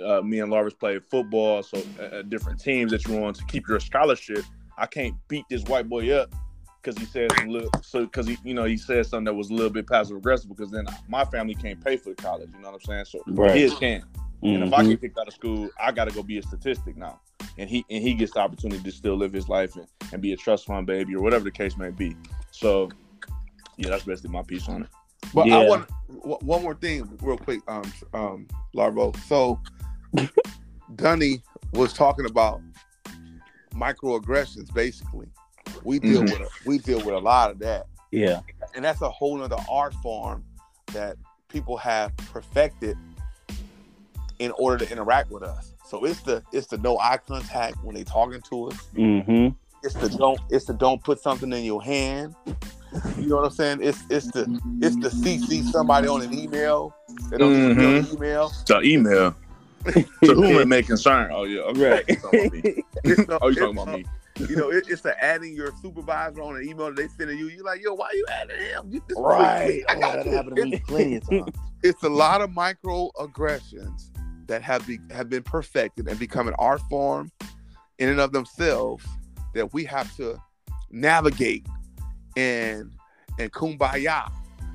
[0.04, 3.68] uh, me and Larvis played football, so uh, different teams that you want to keep
[3.68, 4.44] your scholarship.
[4.78, 6.34] I can't beat this white boy up
[6.82, 9.54] because he a little, so because he, you know, he said something that was a
[9.54, 10.48] little bit passive aggressive.
[10.48, 12.50] Because then my family can't pay for the college.
[12.54, 13.04] You know what I'm saying?
[13.06, 13.56] So Right.
[13.56, 14.04] his can.
[14.42, 14.90] And if I Mhm.
[14.90, 17.20] get kicked out of school, I got to go be a statistic now.
[17.58, 20.32] And he and he gets the opportunity to still live his life and, and be
[20.32, 22.16] a trust fund baby or whatever the case may be.
[22.50, 22.90] So,
[23.78, 24.88] yeah, that's basically my piece on it.
[25.34, 25.58] But Yeah.
[25.58, 25.90] I want
[26.22, 27.82] one more thing, real quick, um,
[28.14, 29.16] um, Larvo.
[29.26, 29.60] So,
[30.96, 32.60] Donnie was talking about
[33.74, 34.72] microaggressions.
[34.72, 35.28] Basically,
[35.84, 36.32] we deal Mhm.
[36.32, 38.40] with a, we deal with a lot of that, Yeah.
[38.74, 40.44] and that's a whole other art form
[40.92, 41.16] that
[41.48, 42.96] people have perfected
[44.38, 45.72] in order to interact with us.
[45.86, 48.76] So it's the it's the no eye contact when they talking to us.
[48.94, 49.48] hmm
[49.82, 52.34] It's the don't it's the don't put something in your hand.
[53.18, 53.78] You know what I'm saying?
[53.82, 54.42] It's it's the
[54.82, 56.94] it's the CC somebody on an email
[57.30, 57.82] They don't just Mhm.
[57.82, 58.52] send an email.
[58.66, 59.36] The email.
[60.24, 61.30] to whom it may concern.
[61.32, 61.90] Oh yeah, okay.
[61.90, 62.04] Right.
[62.08, 62.82] You talking about me.
[63.04, 64.04] It's no- Oh, you it's talking about me?
[64.48, 67.46] You know, it, it's the adding your supervisor on an email that they sending you.
[67.48, 68.90] You're like, yo, why you adding him?
[68.90, 69.82] You- this is Right.
[69.88, 71.56] I Oh, got that happened to me plenty of times.
[71.82, 74.10] it's a lot of microaggressions
[74.46, 77.30] that have be, have been perfected and become an art form
[77.98, 79.04] in and of themselves
[79.54, 80.36] that we have to
[80.90, 81.66] navigate
[82.36, 82.90] and
[83.38, 84.30] and kumbaya,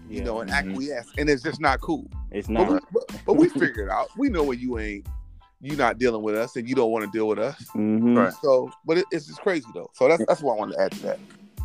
[0.09, 0.53] you Yeah, know, and mhm.
[0.53, 1.11] acquiesce.
[1.17, 2.07] And it's just not cool.
[2.31, 2.83] It's But we, not.
[2.91, 4.09] but, but we figure it out.
[4.17, 5.07] We know when you ain't
[5.61, 7.63] you're not dealing with us and you don't want to deal with us.
[7.75, 8.17] Mhm.
[8.17, 8.33] Right.
[8.41, 9.89] So, but it, it's just crazy though.
[9.93, 11.19] So that's that's what I wanted to add to that.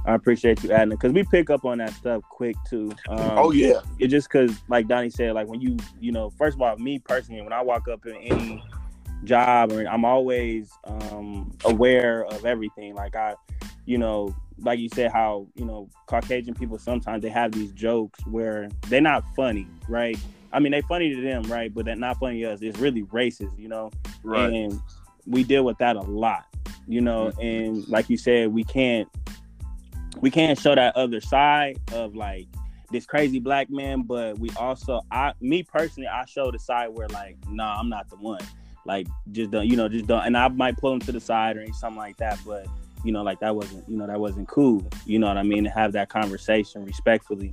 [0.04, 2.92] I appreciate you adding it because we pick up on that stuff quick too.
[3.08, 6.56] Um, oh yeah, it just because like donnie said like when you you know first
[6.56, 8.62] of all me personally when i walk up in any
[9.24, 13.34] job or i'm always um aware of everything like i
[13.86, 18.20] you know like you said how you know caucasian people sometimes they have these jokes
[18.26, 20.18] where they're not funny right?
[20.52, 21.72] I mean they funny to them right?
[21.72, 22.62] But they're not funny to us.
[22.62, 23.90] It's really racist you know?
[24.22, 24.52] Right.
[24.52, 24.80] and
[25.26, 26.46] we deal with that a lot
[26.88, 27.32] you know?
[27.32, 27.40] Mm-hmm.
[27.40, 29.08] And like you said we can't
[30.20, 32.46] we can't show that other side of like
[32.90, 37.08] this crazy black man but we also i me personally i show the side where
[37.08, 38.40] like nah i'm not the one.
[38.84, 41.56] Like just don't you know just don't and i might pull him to the side
[41.56, 42.68] or something like that but
[43.04, 45.64] you know like that wasn't you know that wasn't cool you know what i mean
[45.64, 47.52] to have that conversation respectfully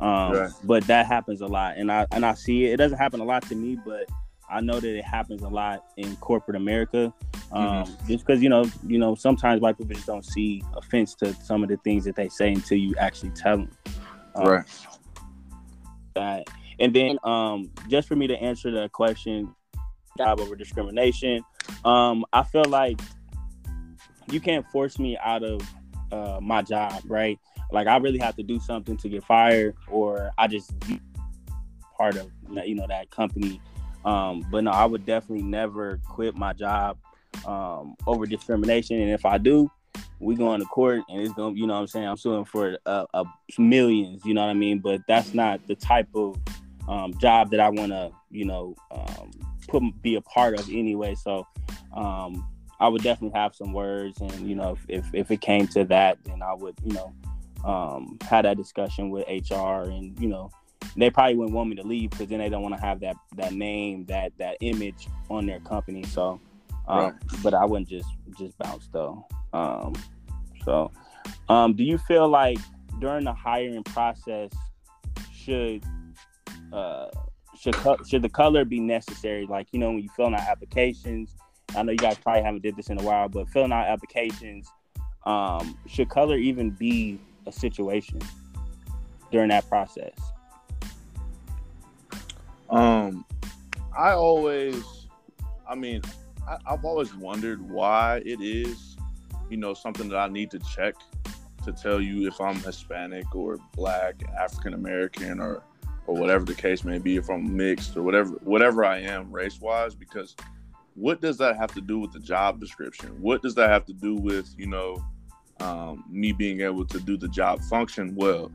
[0.00, 0.50] um Right.
[0.64, 3.24] but that happens a lot and i and i see it it doesn't happen a
[3.24, 4.08] lot to me but
[4.48, 7.12] I know that it happens a lot in corporate America,
[7.50, 11.32] um, just because you know, you know, sometimes white people just don't see offense to
[11.34, 13.70] some of the things that they say until you actually tell them.
[14.34, 14.64] Um, Right.
[16.14, 16.46] That.
[16.78, 19.54] And then, um, just for me to answer the question,
[20.18, 21.42] job over discrimination,
[21.84, 23.00] um, I feel like
[24.30, 25.60] you can't force me out of
[26.12, 27.38] uh, my job, right?
[27.70, 31.00] Like I really have to do something to get fired, or I just be
[31.96, 32.30] part of
[32.64, 33.60] you know that company.
[34.04, 36.98] Um, but no, I would definitely never quit my job
[37.46, 39.00] um, over discrimination.
[39.00, 39.70] And if I do,
[40.20, 42.06] we going to court and it's to, you know what I'm saying?
[42.06, 43.24] I'm suing for uh, uh,
[43.58, 44.78] millions, you know what I mean?
[44.78, 46.36] But that's not the type of
[46.88, 49.30] um, job that I want to, you know, um,
[49.68, 51.14] put be a part of anyway.
[51.14, 51.46] So
[51.94, 52.46] um,
[52.80, 54.20] I would definitely have some words.
[54.20, 57.14] And, you know, if, if, if it came to that, then I would, you know,
[57.64, 60.50] um, have that discussion with HR and, you know,
[60.96, 63.16] they probably wouldn't want me to leave because then they don't want to have that
[63.36, 66.40] that name that that image on their company so
[66.88, 67.14] um, Right.
[67.42, 68.08] but i wouldn't just
[68.38, 69.94] just bounce though um
[70.64, 70.90] so
[71.48, 72.58] um do you feel like
[73.00, 74.50] during the hiring process
[75.32, 75.82] should
[76.72, 77.06] uh
[77.58, 81.34] should co- should the color be necessary like you know when you fill out applications
[81.76, 84.70] i know you guys probably haven't did this in a while but filling out applications
[85.26, 88.20] um should color even be a situation
[89.30, 90.12] during that process?
[92.70, 93.24] Um,
[93.96, 95.08] I always,
[95.68, 96.02] I mean,
[96.48, 98.96] I, I've always wondered why it is,
[99.50, 100.94] you know, something that I need to check
[101.64, 105.62] to tell you if I'm Hispanic or Black, African American, or
[106.06, 109.60] or whatever the case may be, if I'm mixed or whatever whatever I am race
[109.60, 110.36] wise, because
[110.94, 113.10] what does that have to do with the job description?
[113.20, 115.04] What does that have to do with you know
[115.60, 118.52] um, me being able to do the job function well?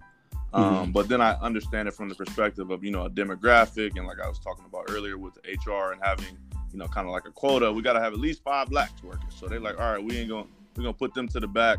[0.52, 4.08] Um, but then I understand it from the perspective of you know a demographic and
[4.08, 6.38] like I was talking about earlier with HR and having
[6.72, 7.72] you know kind of like a quota.
[7.72, 9.30] We got to have at least five blacks working.
[9.30, 11.78] So they're like, all right, we ain't gonna we're gonna put them to the back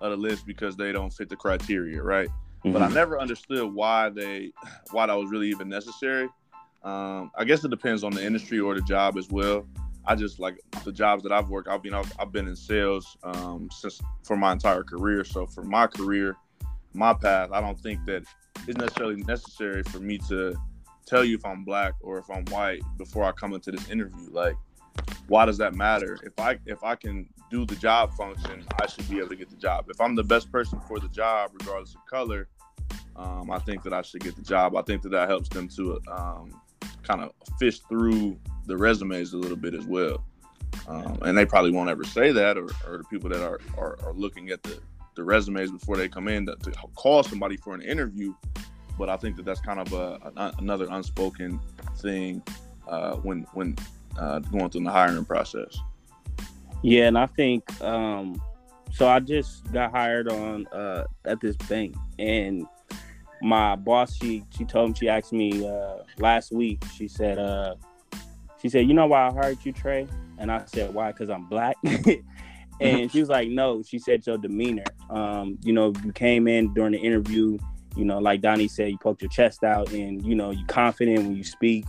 [0.00, 2.28] of the list because they don't fit the criteria, right?
[2.64, 4.52] But I never understood why they
[4.90, 6.28] why that was really even necessary.
[6.82, 9.66] Um, I guess it depends on the industry or the job as well.
[10.08, 11.68] I just like the jobs that I've worked.
[11.68, 15.22] I've been I've, I've been in sales um, since for my entire career.
[15.22, 16.34] So for my career,
[16.94, 18.24] my path, I don't think that
[18.66, 20.56] it's necessarily necessary for me to
[21.04, 24.30] tell you if I'm black or if I'm white before I come into this interview.
[24.30, 24.56] Like,
[25.26, 26.18] why does that matter?
[26.22, 29.50] If I if I can do the job function, I should be able to get
[29.50, 29.90] the job.
[29.90, 32.48] If I'm the best person for the job, regardless of color,
[33.14, 34.74] um, I think that I should get the job.
[34.74, 36.58] I think that that helps them to um,
[37.02, 40.24] kind of fish through the resumes a little bit as well.
[40.86, 43.98] Um, and they probably won't ever say that, or, or the people that are, are,
[44.04, 44.78] are looking at the,
[45.16, 48.34] the resumes before they come in to, to call somebody for an interview.
[48.98, 51.60] But I think that that's kind of a, a another unspoken
[51.98, 52.42] thing
[52.88, 53.76] uh, when when
[54.18, 55.78] uh, going through the hiring process.
[56.82, 58.40] Yeah, and I think um
[58.92, 62.66] so I just got hired on uh at this bank and
[63.42, 67.74] my boss she she told me she asked me uh last week, she said uh
[68.60, 70.06] she said, You know why I hired you, Trey?
[70.38, 71.12] And I said, Why?
[71.12, 71.76] Because I'm black.
[72.80, 74.84] and she was like, No, she said your demeanor.
[75.10, 77.58] Um, you know, you came in during the interview,
[77.96, 81.18] you know, like Donnie said, you poked your chest out, and you know, you confident
[81.18, 81.84] when you speak.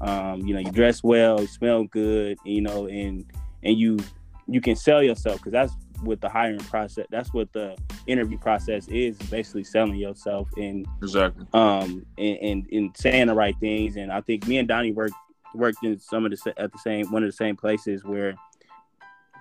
[0.00, 3.24] Um, you know, you dress well, you smell good, you know, and
[3.62, 3.98] and you
[4.46, 5.72] you can sell yourself because that's
[6.02, 7.06] what the hiring process.
[7.10, 7.76] That's what the
[8.08, 9.16] interview process is.
[9.30, 11.46] Basically, selling yourself and Exactly.
[11.52, 13.96] um and, and, and saying the right things.
[13.96, 15.14] And I think me and Donnie worked
[15.54, 18.34] worked in some of the at the same one of the same places where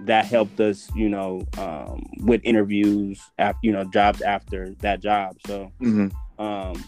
[0.01, 5.37] that helped us, you know, um, with interviews after you know jobs after that job.
[5.47, 6.41] So, Mm-hmm.
[6.43, 6.83] um,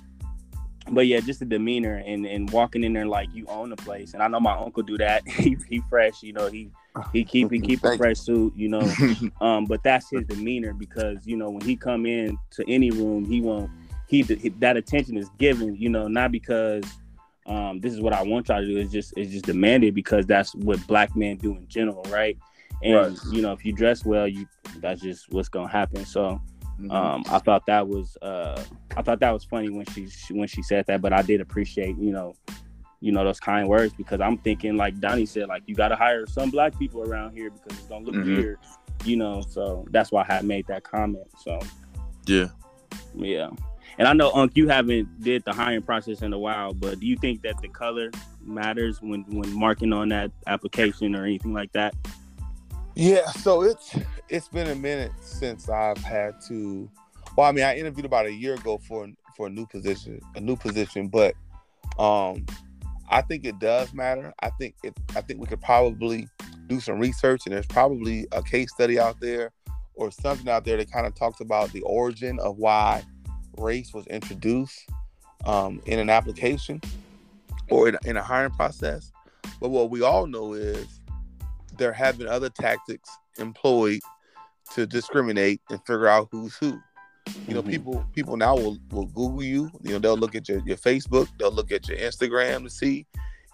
[0.92, 4.14] but yeah, just the demeanor and and walking in there like you own the place.
[4.14, 5.28] And I know my uncle do that.
[5.28, 6.48] he he fresh, you know.
[6.48, 6.72] He
[7.14, 8.92] he keep he keep a fresh suit, you know.
[9.42, 13.26] Um, but that's his demeanor because you know when he come in to any room,
[13.26, 13.70] he won't.
[14.08, 16.84] He, he that attention is given, you know, not because
[17.46, 18.78] um, this is what I want y'all to do.
[18.78, 22.38] It's just it's just demanded because that's what black men do in general, right?
[22.84, 23.18] And Right.
[23.32, 26.06] you know, if you dress well, you that's just what's gonna happen.
[26.06, 26.42] So
[26.80, 26.92] Mhm.
[26.92, 28.62] um, I thought that was uh,
[28.96, 31.98] I thought that was funny when she when she said that, but I did appreciate
[31.98, 32.34] you know
[33.02, 35.96] you know those kind words because I'm thinking like Donnie said like you got to
[35.96, 38.26] hire some black people around here because it's gonna look Mhm.
[38.38, 38.60] weird,
[39.06, 39.42] you know.
[39.42, 41.28] So that's why I had made that comment.
[41.38, 41.60] So
[42.26, 42.48] yeah.
[43.16, 43.50] yeah,
[43.98, 47.08] and I know Unc, you haven't did the hiring process in a while, but do
[47.08, 48.12] you think that the color
[48.42, 51.94] matters when when marking on that application or anything like that?
[52.96, 53.96] Yeah, so it's
[54.30, 56.90] it's been a minute since I've had to.
[57.36, 60.42] Well, I mean, I interviewed about a year ago for for a new position, a
[60.42, 61.36] new position, but
[61.98, 62.46] um,
[63.10, 64.34] I think it does matter.
[64.42, 64.98] I think it.
[65.16, 66.28] I think we could probably
[66.68, 69.52] do some research, and there's probably a case study out there
[69.96, 73.04] or something out there that kind of talks about the origin of why
[73.58, 74.90] race was introduced
[75.46, 76.82] um, in an application
[77.70, 79.12] or in, in a hiring process.
[79.60, 80.99] But what we all know is
[81.80, 83.10] there have been other tactics
[83.40, 84.00] employed
[84.76, 86.80] to discriminate and figure out who's who.
[87.48, 87.70] You know, Mhm.
[87.70, 89.70] people people now will, will Google you.
[89.82, 93.06] You know, they'll look at your, your Facebook, they'll look at your Instagram to see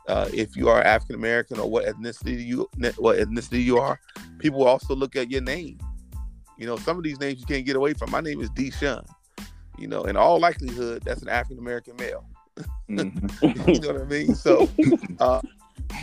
[0.07, 3.99] uh, if you are African American or what ethnicity you what ethnicity you are.
[4.39, 5.79] People will also look at your name.
[6.57, 8.11] You know, some of these names you can't get away from.
[8.11, 9.05] My name is Deshund.
[9.77, 12.25] You know, in all likelihood, that's an African American male.
[12.89, 13.73] Mhm.
[13.75, 14.35] You know what I mean?
[14.35, 14.69] So,
[15.19, 15.41] uh,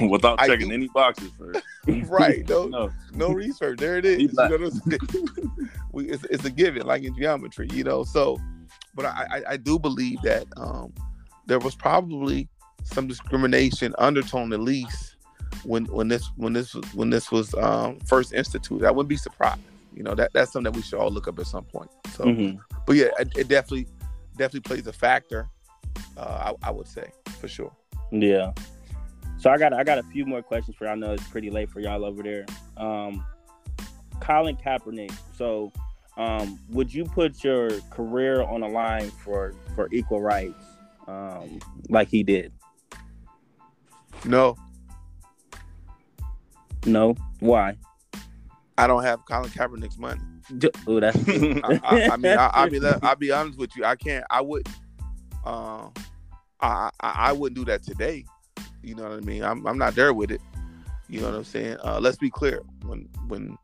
[0.11, 1.63] Without I checking do- any boxes first.
[2.09, 2.49] right?
[2.49, 2.91] No, No.
[3.15, 3.79] no research.
[3.79, 4.21] There it is.
[4.21, 4.99] You know what I'm
[5.93, 8.05] we, it's, it's a given, like in geometry, you know.
[8.05, 8.39] So,
[8.95, 10.93] but I, I, I do believe that um,
[11.47, 12.49] there was probably
[12.85, 15.17] some discrimination undertone, at least
[15.65, 18.87] when when this when this when this was um, first instituted.
[18.87, 19.61] I wouldn't be surprised.
[19.95, 21.91] You know that that's something that we should all look up at some point.
[22.15, 22.59] So, Mhm.
[22.87, 23.87] but yeah, it, it definitely
[24.39, 25.49] definitely plays a factor.
[26.17, 27.73] Uh, I, I would say for sure.
[28.11, 28.53] Yeah.
[29.43, 30.93] So I got I got a few more questions for y'all.
[30.93, 32.47] I know it's pretty late for y'all over there.
[32.77, 33.25] Um,
[34.21, 35.13] Colin Kaepernick.
[35.37, 35.73] So,
[36.17, 40.63] um, would you put your career on the line for for equal rights,
[41.09, 42.53] um, like he did?
[44.25, 44.57] No,
[46.87, 47.17] No.
[47.41, 47.77] Why?
[48.79, 50.21] I don't have Colin Kaepernick's money.
[50.57, 51.19] D- Oh, that's.
[51.29, 53.85] I, I, I mean, I, I'll be I'll be honest with you.
[53.85, 54.25] I can't.
[54.31, 54.73] I wouldn't.
[55.45, 55.89] Uh,
[56.61, 58.25] I, I I wouldn't do that today.
[58.83, 59.43] You know what I mean?
[59.43, 60.41] I'm I'm not there with it.
[61.09, 61.77] You know what I'm saying?
[61.85, 62.63] Uh, let's be clear.
[62.87, 63.57] When when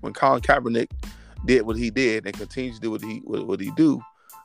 [0.00, 0.90] when Colin Kaepernick
[1.44, 4.00] did what he did and continues to do what he what, what he do,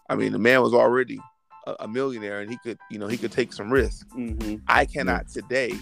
[0.10, 1.20] I mean, the man was already
[1.68, 4.06] a, a millionaire and he could you know he could take some risks.
[4.12, 5.74] hmm I cannot today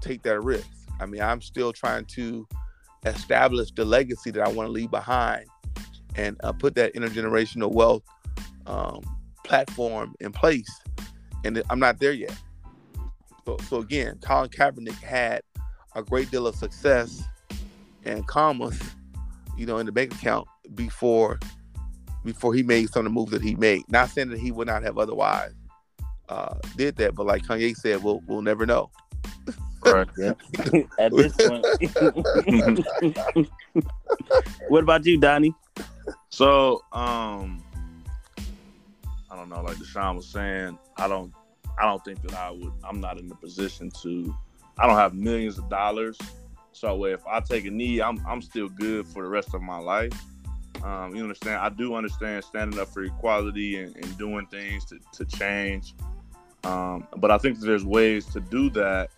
[0.00, 0.68] take that risk.
[1.00, 2.46] I mean, I'm still trying to
[3.04, 5.46] establish the legacy that I want to leave behind
[6.14, 8.04] and uh, put that intergenerational wealth
[8.66, 9.02] um,
[9.44, 10.70] platform in place.
[11.44, 12.34] And I'm not there yet.
[13.44, 15.42] So, so again, Colin Kaepernick had
[15.94, 17.22] a great deal of success
[18.04, 18.80] and commas,
[19.56, 21.38] you know, in the bank account before
[22.24, 23.82] before he made some of the moves that he made.
[23.88, 25.52] Not saying that he would not have otherwise
[26.28, 28.90] uh, did that, but like Kanye said, we'll we'll never know.
[29.84, 30.08] Right.
[30.98, 31.66] At this point.
[34.68, 35.54] what about you, Donnie?
[36.30, 37.62] So, um,
[39.30, 39.62] I don't know.
[39.62, 41.32] Like Deshund was saying, I don't,
[41.78, 42.72] I don't think that I would.
[42.84, 44.34] I'm not in the position to.
[44.78, 46.18] I don't have millions of dollars,
[46.74, 49.78] so if I take a knee, I'm, I'm still good for the rest of my
[49.78, 50.12] life.
[50.82, 51.60] Um, you understand?
[51.60, 55.94] I do understand standing up for equality and, and doing things to, to change.
[56.64, 59.10] Um, but I think there's ways to do that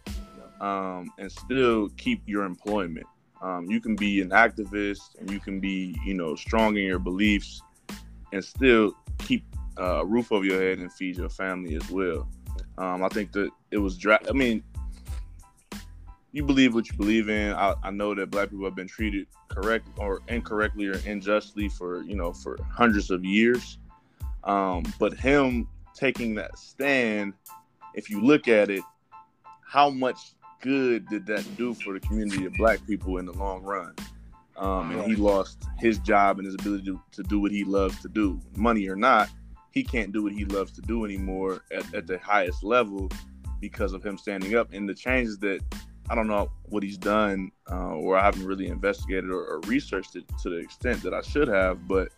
[0.61, 3.07] um, and still keep your employment.
[3.41, 6.99] Um, you can be an activist and you can be, you know, strong in your
[6.99, 7.63] beliefs
[8.33, 9.45] and still keep
[9.79, 12.29] uh, a roof over your head and feed your family as well.
[12.79, 14.63] Um, I think that it was, dra- I mean,
[16.33, 17.55] you believe what you believe in.
[17.55, 22.03] I, I know that black people have been treated correct or incorrectly or unjustly for,
[22.03, 23.79] you know, for hundreds of years.
[24.45, 27.33] Um, but him taking that stand,
[27.95, 28.83] if you look at it,
[29.67, 33.63] how much good did that do for the community of black people in the long
[33.63, 33.95] run?
[34.57, 38.01] Um, and he lost his job and his ability to, to do what he loves
[38.03, 39.29] to do, money or not.
[39.77, 43.11] He can't do what he loves to do anymore at, at the highest level
[43.61, 44.73] because of him standing up.
[44.73, 45.61] And the changes that
[46.09, 50.17] I don't know what he's done, uh, or I haven't really investigated or, or, researched
[50.17, 51.87] it to the extent that I should have.
[51.87, 52.09] But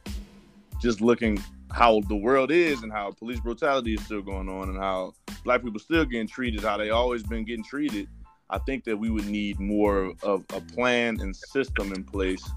[0.81, 1.43] just looking
[1.73, 5.65] how the world is and how police brutality is still going on and how black
[5.65, 8.07] people still getting treated how they always been getting treated,
[8.51, 12.49] I think that we would need more of a plan and system in place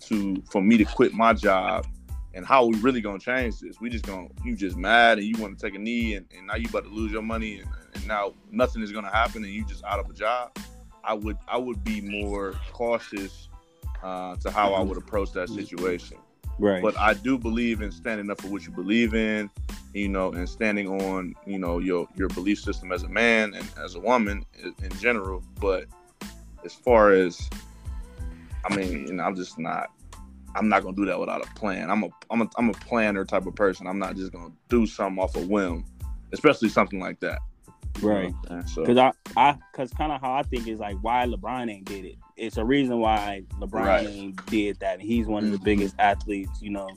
[0.00, 1.86] to for me to quit my job.
[2.32, 3.80] And how we really gonna change this?
[3.80, 6.46] We just gonna you just mad and you want to take a knee and, and
[6.46, 9.52] now you about to lose your money and, and now nothing is gonna happen and
[9.52, 10.56] you just out of a job.
[11.02, 13.48] I would I would be more cautious
[14.02, 16.18] uh, to how I would approach that situation.
[16.58, 16.82] Right.
[16.82, 19.50] But I do believe in standing up for what you believe in,
[19.94, 23.66] you know, and standing on, you know, your your belief system as a man and
[23.82, 25.42] as a woman in, in general.
[25.58, 25.86] But
[26.64, 27.48] as far as,
[28.64, 29.90] I mean, you know, I'm just not.
[30.54, 31.90] I'm not gonna do that without a plan.
[31.90, 33.86] I'm a I'm a I'm a planner type of person.
[33.86, 35.84] I'm not just gonna do something off a whim,
[36.32, 37.40] especially something like that.
[38.00, 38.32] Right.
[38.42, 42.04] Because I, I, because kind of how I think is like why LeBron ain't did
[42.04, 42.16] it.
[42.36, 44.06] It's a reason why LeBron right.
[44.06, 45.00] ain't did that.
[45.00, 45.64] He's one of the mm-hmm.
[45.64, 46.88] biggest athletes, you know.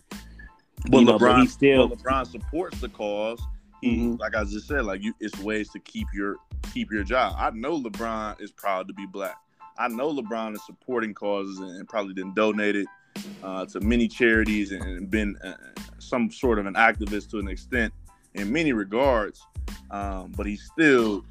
[0.89, 3.41] But you LeBron, know, but still but LeBron supports the cause.
[3.82, 4.16] He, mm-hmm.
[4.16, 6.38] like I just said, like you, it's ways to keep your
[6.74, 7.36] keep your job.
[7.38, 9.36] I know LeBron is proud to be black.
[9.78, 12.86] I know LeBron is supporting causes and, and probably done donated
[13.43, 15.55] uh, to many charities and, been uh,
[15.99, 17.93] some sort of an activist to an extent
[18.34, 19.45] in many regards.
[19.91, 21.24] Um, but he's still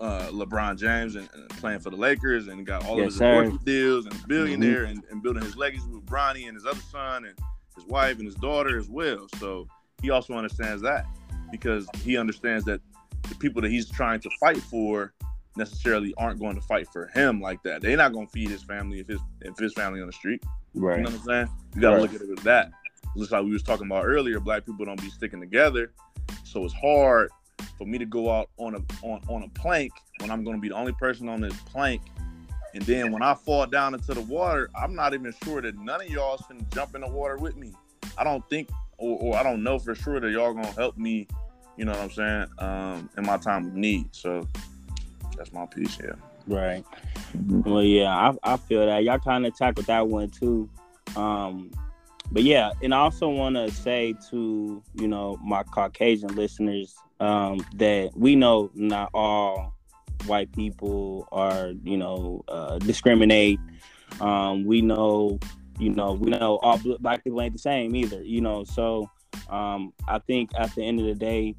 [0.00, 3.58] uh, LeBron James and, and, playing for the Lakers and got all yes, of his
[3.60, 4.92] deals and billionaire mm-hmm.
[4.92, 7.38] and, and, building his legacy with Bronny and his other son and
[7.74, 9.26] his wife and his daughter as well.
[9.38, 9.68] So
[10.02, 11.06] he also understands that
[11.50, 12.80] because he understands that
[13.28, 15.12] the people that he's trying to fight for
[15.56, 17.82] necessarily aren't going to fight for him like that.
[17.82, 20.42] They're not going to feed his family if his if his family on the street.
[20.74, 20.98] Right.
[20.98, 21.48] You know what I'm saying?
[21.74, 22.02] You got to right.
[22.02, 22.70] look at it with that.
[23.16, 25.92] Just like we was talking about earlier, black people don't be sticking together,
[26.44, 27.30] so it's hard
[27.78, 30.60] for me to go out on a on, on a plank when I'm going to
[30.60, 32.02] be the only person on this plank.
[32.74, 36.00] And then when I fall down into the water, I'm not even sure that none
[36.00, 37.72] of y'all can jump in the water with me.
[38.18, 41.28] I don't think, or, or I don't know for sure that y'all gonna help me.
[41.76, 42.46] You know what I'm saying?
[42.58, 44.08] Um, in my time of need.
[44.12, 44.48] So
[45.36, 45.98] that's my piece.
[46.02, 46.12] Yeah.
[46.46, 46.84] Right.
[47.48, 50.68] Well, yeah, I, I feel that y'all kind of tackled that one too.
[51.16, 51.70] Um,
[52.30, 57.64] but yeah, and I also want to say to you know my Caucasian listeners um,
[57.76, 59.74] that we know not all
[60.26, 63.58] white people are you know uh, discriminate.
[64.20, 65.38] Um, we know
[65.78, 68.22] you know we know all black people ain't the same either.
[68.22, 69.10] You know, so
[69.48, 71.54] um, I think at the end of the day,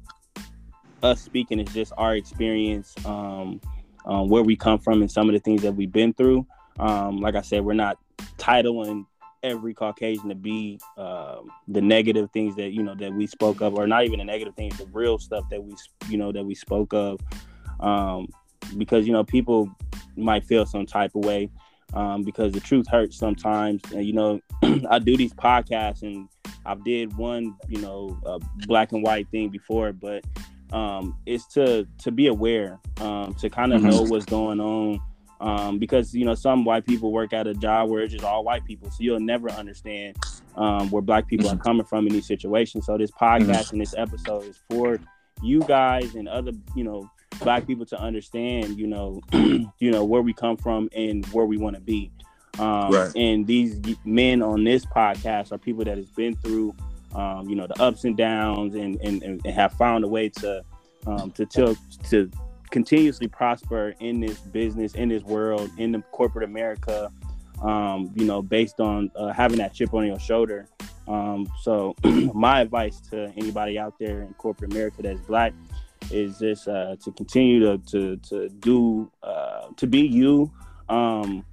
[1.02, 3.60] us speaking is just our experience, um,
[4.04, 6.46] um, where we come from, and some of the things that we've been through.
[6.78, 7.98] Um, like I said, we're not
[8.38, 9.06] titling
[9.42, 13.74] every Caucasian to be um, the negative things that you know that we spoke of,
[13.74, 15.74] or not even the negative things, the real stuff that we
[16.08, 17.20] you know that we spoke of,
[17.80, 18.26] um,
[18.76, 19.70] because you know people
[20.16, 21.50] might feel some type of way
[21.94, 23.80] um, because the truth hurts sometimes.
[23.92, 24.40] And you know,
[24.90, 26.28] I do these podcasts, and
[26.64, 28.18] I did one you know
[28.66, 30.24] black and white thing before, but
[30.72, 33.90] um, it's to to be aware, um, to kind of mm-hmm.
[33.90, 35.00] know what's going on
[35.40, 38.44] um, because you know some white people work at a job where it's just all
[38.44, 40.16] white people, so you'll never understand
[40.56, 41.62] um, where black people are mm-hmm.
[41.62, 42.86] coming from in these situations.
[42.86, 43.74] So this podcast mm-hmm.
[43.74, 44.98] and this episode is for
[45.42, 47.10] you guys and other you know
[47.40, 51.58] black people to understand you know you know where we come from and where we
[51.58, 52.10] want to be.
[52.58, 53.14] Um, right.
[53.14, 56.74] And these men on this podcast are people that has been through
[57.14, 60.62] um, you know the ups and downs and, and, and have found a way to
[61.06, 61.76] um, to, to
[62.10, 62.30] to
[62.70, 67.10] continuously prosper in this business, in this world, in the corporate America,
[67.62, 70.68] um, you know, based on uh, having that chip on your shoulder.
[71.08, 71.94] Um, so,
[72.34, 75.52] my advice to anybody out there in corporate America that's black
[76.10, 80.52] is just uh, to continue to to, to do uh, to be you,
[80.88, 81.44] um,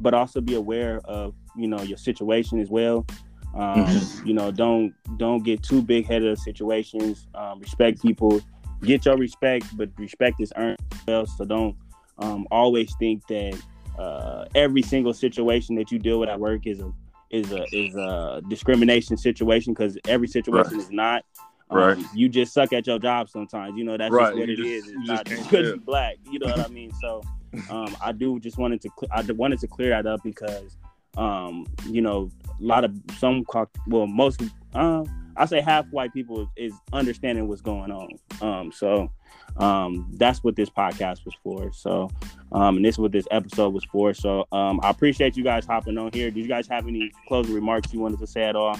[0.00, 3.06] but also be aware of you know your situation as well.
[3.54, 4.26] Um, mm-hmm.
[4.26, 7.26] you know, don't don't get too big headed of situations.
[7.34, 8.40] Um, respect people
[8.82, 11.26] get your respect, but respect is earned well.
[11.26, 11.76] So don't
[12.18, 13.60] um, always think that
[13.98, 16.92] uh, every single situation that you deal with at work is a
[17.30, 20.80] is a is a discrimination situation because every situation right.
[20.80, 21.24] is not.
[21.70, 21.98] Um, right.
[22.14, 23.76] You just suck at your job sometimes.
[23.76, 24.28] You know that's right.
[24.28, 24.88] just what you it just, is.
[24.88, 26.16] It's not because you're black.
[26.30, 26.92] You know what I mean?
[27.00, 27.22] So
[27.70, 30.76] um, I do just wanted to I wanted to clear that up because
[31.16, 32.30] um, you know
[32.60, 33.44] a lot of some
[33.86, 34.42] well most
[34.74, 35.04] uh,
[35.36, 38.10] I say half white people is, is understanding what's going on.
[38.42, 39.10] Um, so
[39.56, 41.72] um, that's what this podcast was for.
[41.72, 42.10] So,
[42.52, 44.12] um, and this is what this episode was for.
[44.12, 46.30] So, um, I appreciate you guys hopping on here.
[46.30, 48.78] Did you guys have any closing remarks you wanted to say at all?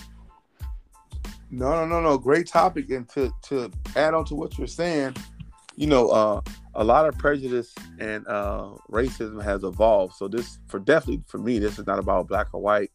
[1.50, 2.18] No, no, no, no.
[2.18, 2.90] Great topic.
[2.90, 5.16] And to to add on to what you're saying,
[5.76, 6.40] you know, uh,
[6.74, 10.14] a lot of prejudice and uh, racism has evolved.
[10.14, 12.90] So this, for definitely for me, this is not about black or white.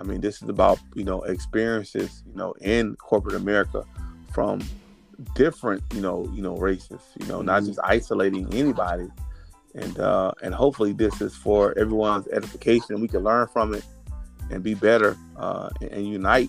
[0.00, 3.84] I mean, this is about you know experiences, you know, in corporate America
[4.32, 4.60] from
[5.34, 7.02] different, you know, you know, races.
[7.20, 9.08] You know, not just isolating anybody.
[9.74, 13.00] And uh, and hopefully this is for everyone's edification.
[13.00, 13.84] We can learn from it
[14.50, 16.48] and be better uh, and, and unite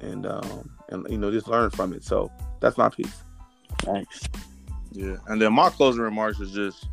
[0.00, 2.04] and um, and you know just learn from it.
[2.04, 3.22] So that's my piece.
[3.80, 4.28] Thanks.
[4.92, 6.88] Yeah, and then my closing remarks is just,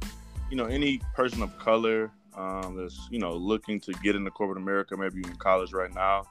[0.49, 4.57] you know, any person of color um, that's you know looking to get into corporate
[4.57, 6.23] America, maybe in college right now.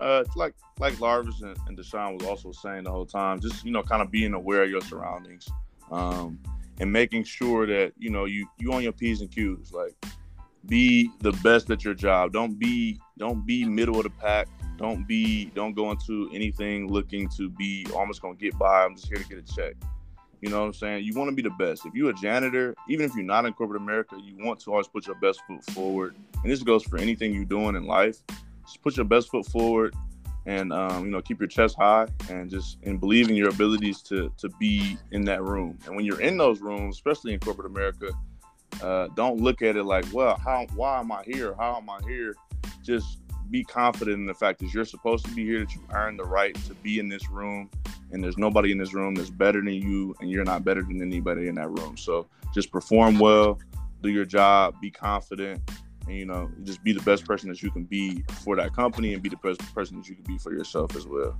[0.00, 3.70] Uh, like like Larvis and, and Deshund was also saying the whole time, just you
[3.70, 5.48] know, kind of being aware of your surroundings,
[5.90, 6.38] um,
[6.78, 9.72] and making sure that you know you you on your p's and q's.
[9.72, 9.94] Like,
[10.66, 12.32] be the best at your job.
[12.32, 14.48] Don't be don't be middle of the pack.
[14.78, 18.84] Don't be don't go into anything looking to be almost gonna get by.
[18.84, 19.74] I'm just here to get a check.
[20.40, 21.04] You know what I'm saying?
[21.04, 21.84] You want to be the best.
[21.84, 24.88] If you're a janitor, even if you're not in corporate America, you want to always
[24.88, 26.16] put your best foot forward.
[26.42, 28.16] And this goes for anything you're doing in life.
[28.64, 29.94] Just put your best foot forward
[30.46, 34.00] and um, you know keep your chest high and just and believe in your abilities
[34.02, 35.78] to to be in that room.
[35.86, 38.10] And when you're in those rooms, especially in corporate America,
[38.82, 41.54] uh, don't look at it like, well, how why am I here?
[41.58, 42.34] How am I here?
[42.82, 43.18] Just
[43.50, 46.24] be confident in the fact that you're supposed to be here, that you earned the
[46.24, 47.68] right to be in this room,
[48.12, 51.00] and there's nobody in this room that's better than you, and you're not better than
[51.02, 51.96] anybody in that room.
[51.96, 53.58] So just perform well,
[54.02, 55.62] do your job, be confident,
[56.06, 59.14] and you know, just be the best person that you can be for that company,
[59.14, 61.38] and be the best person that you can be for yourself as well.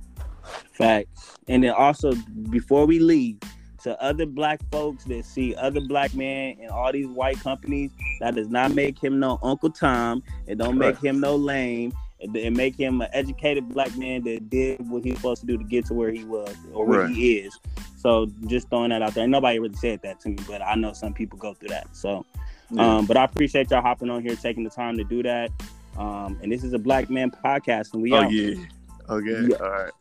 [0.71, 1.37] Facts.
[1.47, 2.13] And then also
[2.49, 3.39] before we leave,
[3.83, 8.35] to other black folks that see other black men in all these white companies, that
[8.35, 10.23] does not make him no Uncle Tom.
[10.47, 11.91] It don't make him no lame.
[12.21, 15.57] It make him an educated black man that did what he was supposed to do
[15.57, 17.15] to get to where he was or where Right.
[17.15, 17.59] he is.
[17.97, 19.23] So just throwing that out there.
[19.23, 21.95] And nobody really said that to me, but I know some people go through that.
[21.95, 22.25] So
[22.69, 22.97] Yeah.
[22.97, 25.51] um, but I appreciate y'all hopping on here, taking the time to do that.
[25.97, 28.31] Um, and this is a black man podcast, and we oh out.
[28.31, 28.53] yeah.
[29.09, 29.47] Okay.
[29.49, 29.55] Yeah.
[29.57, 29.91] All right.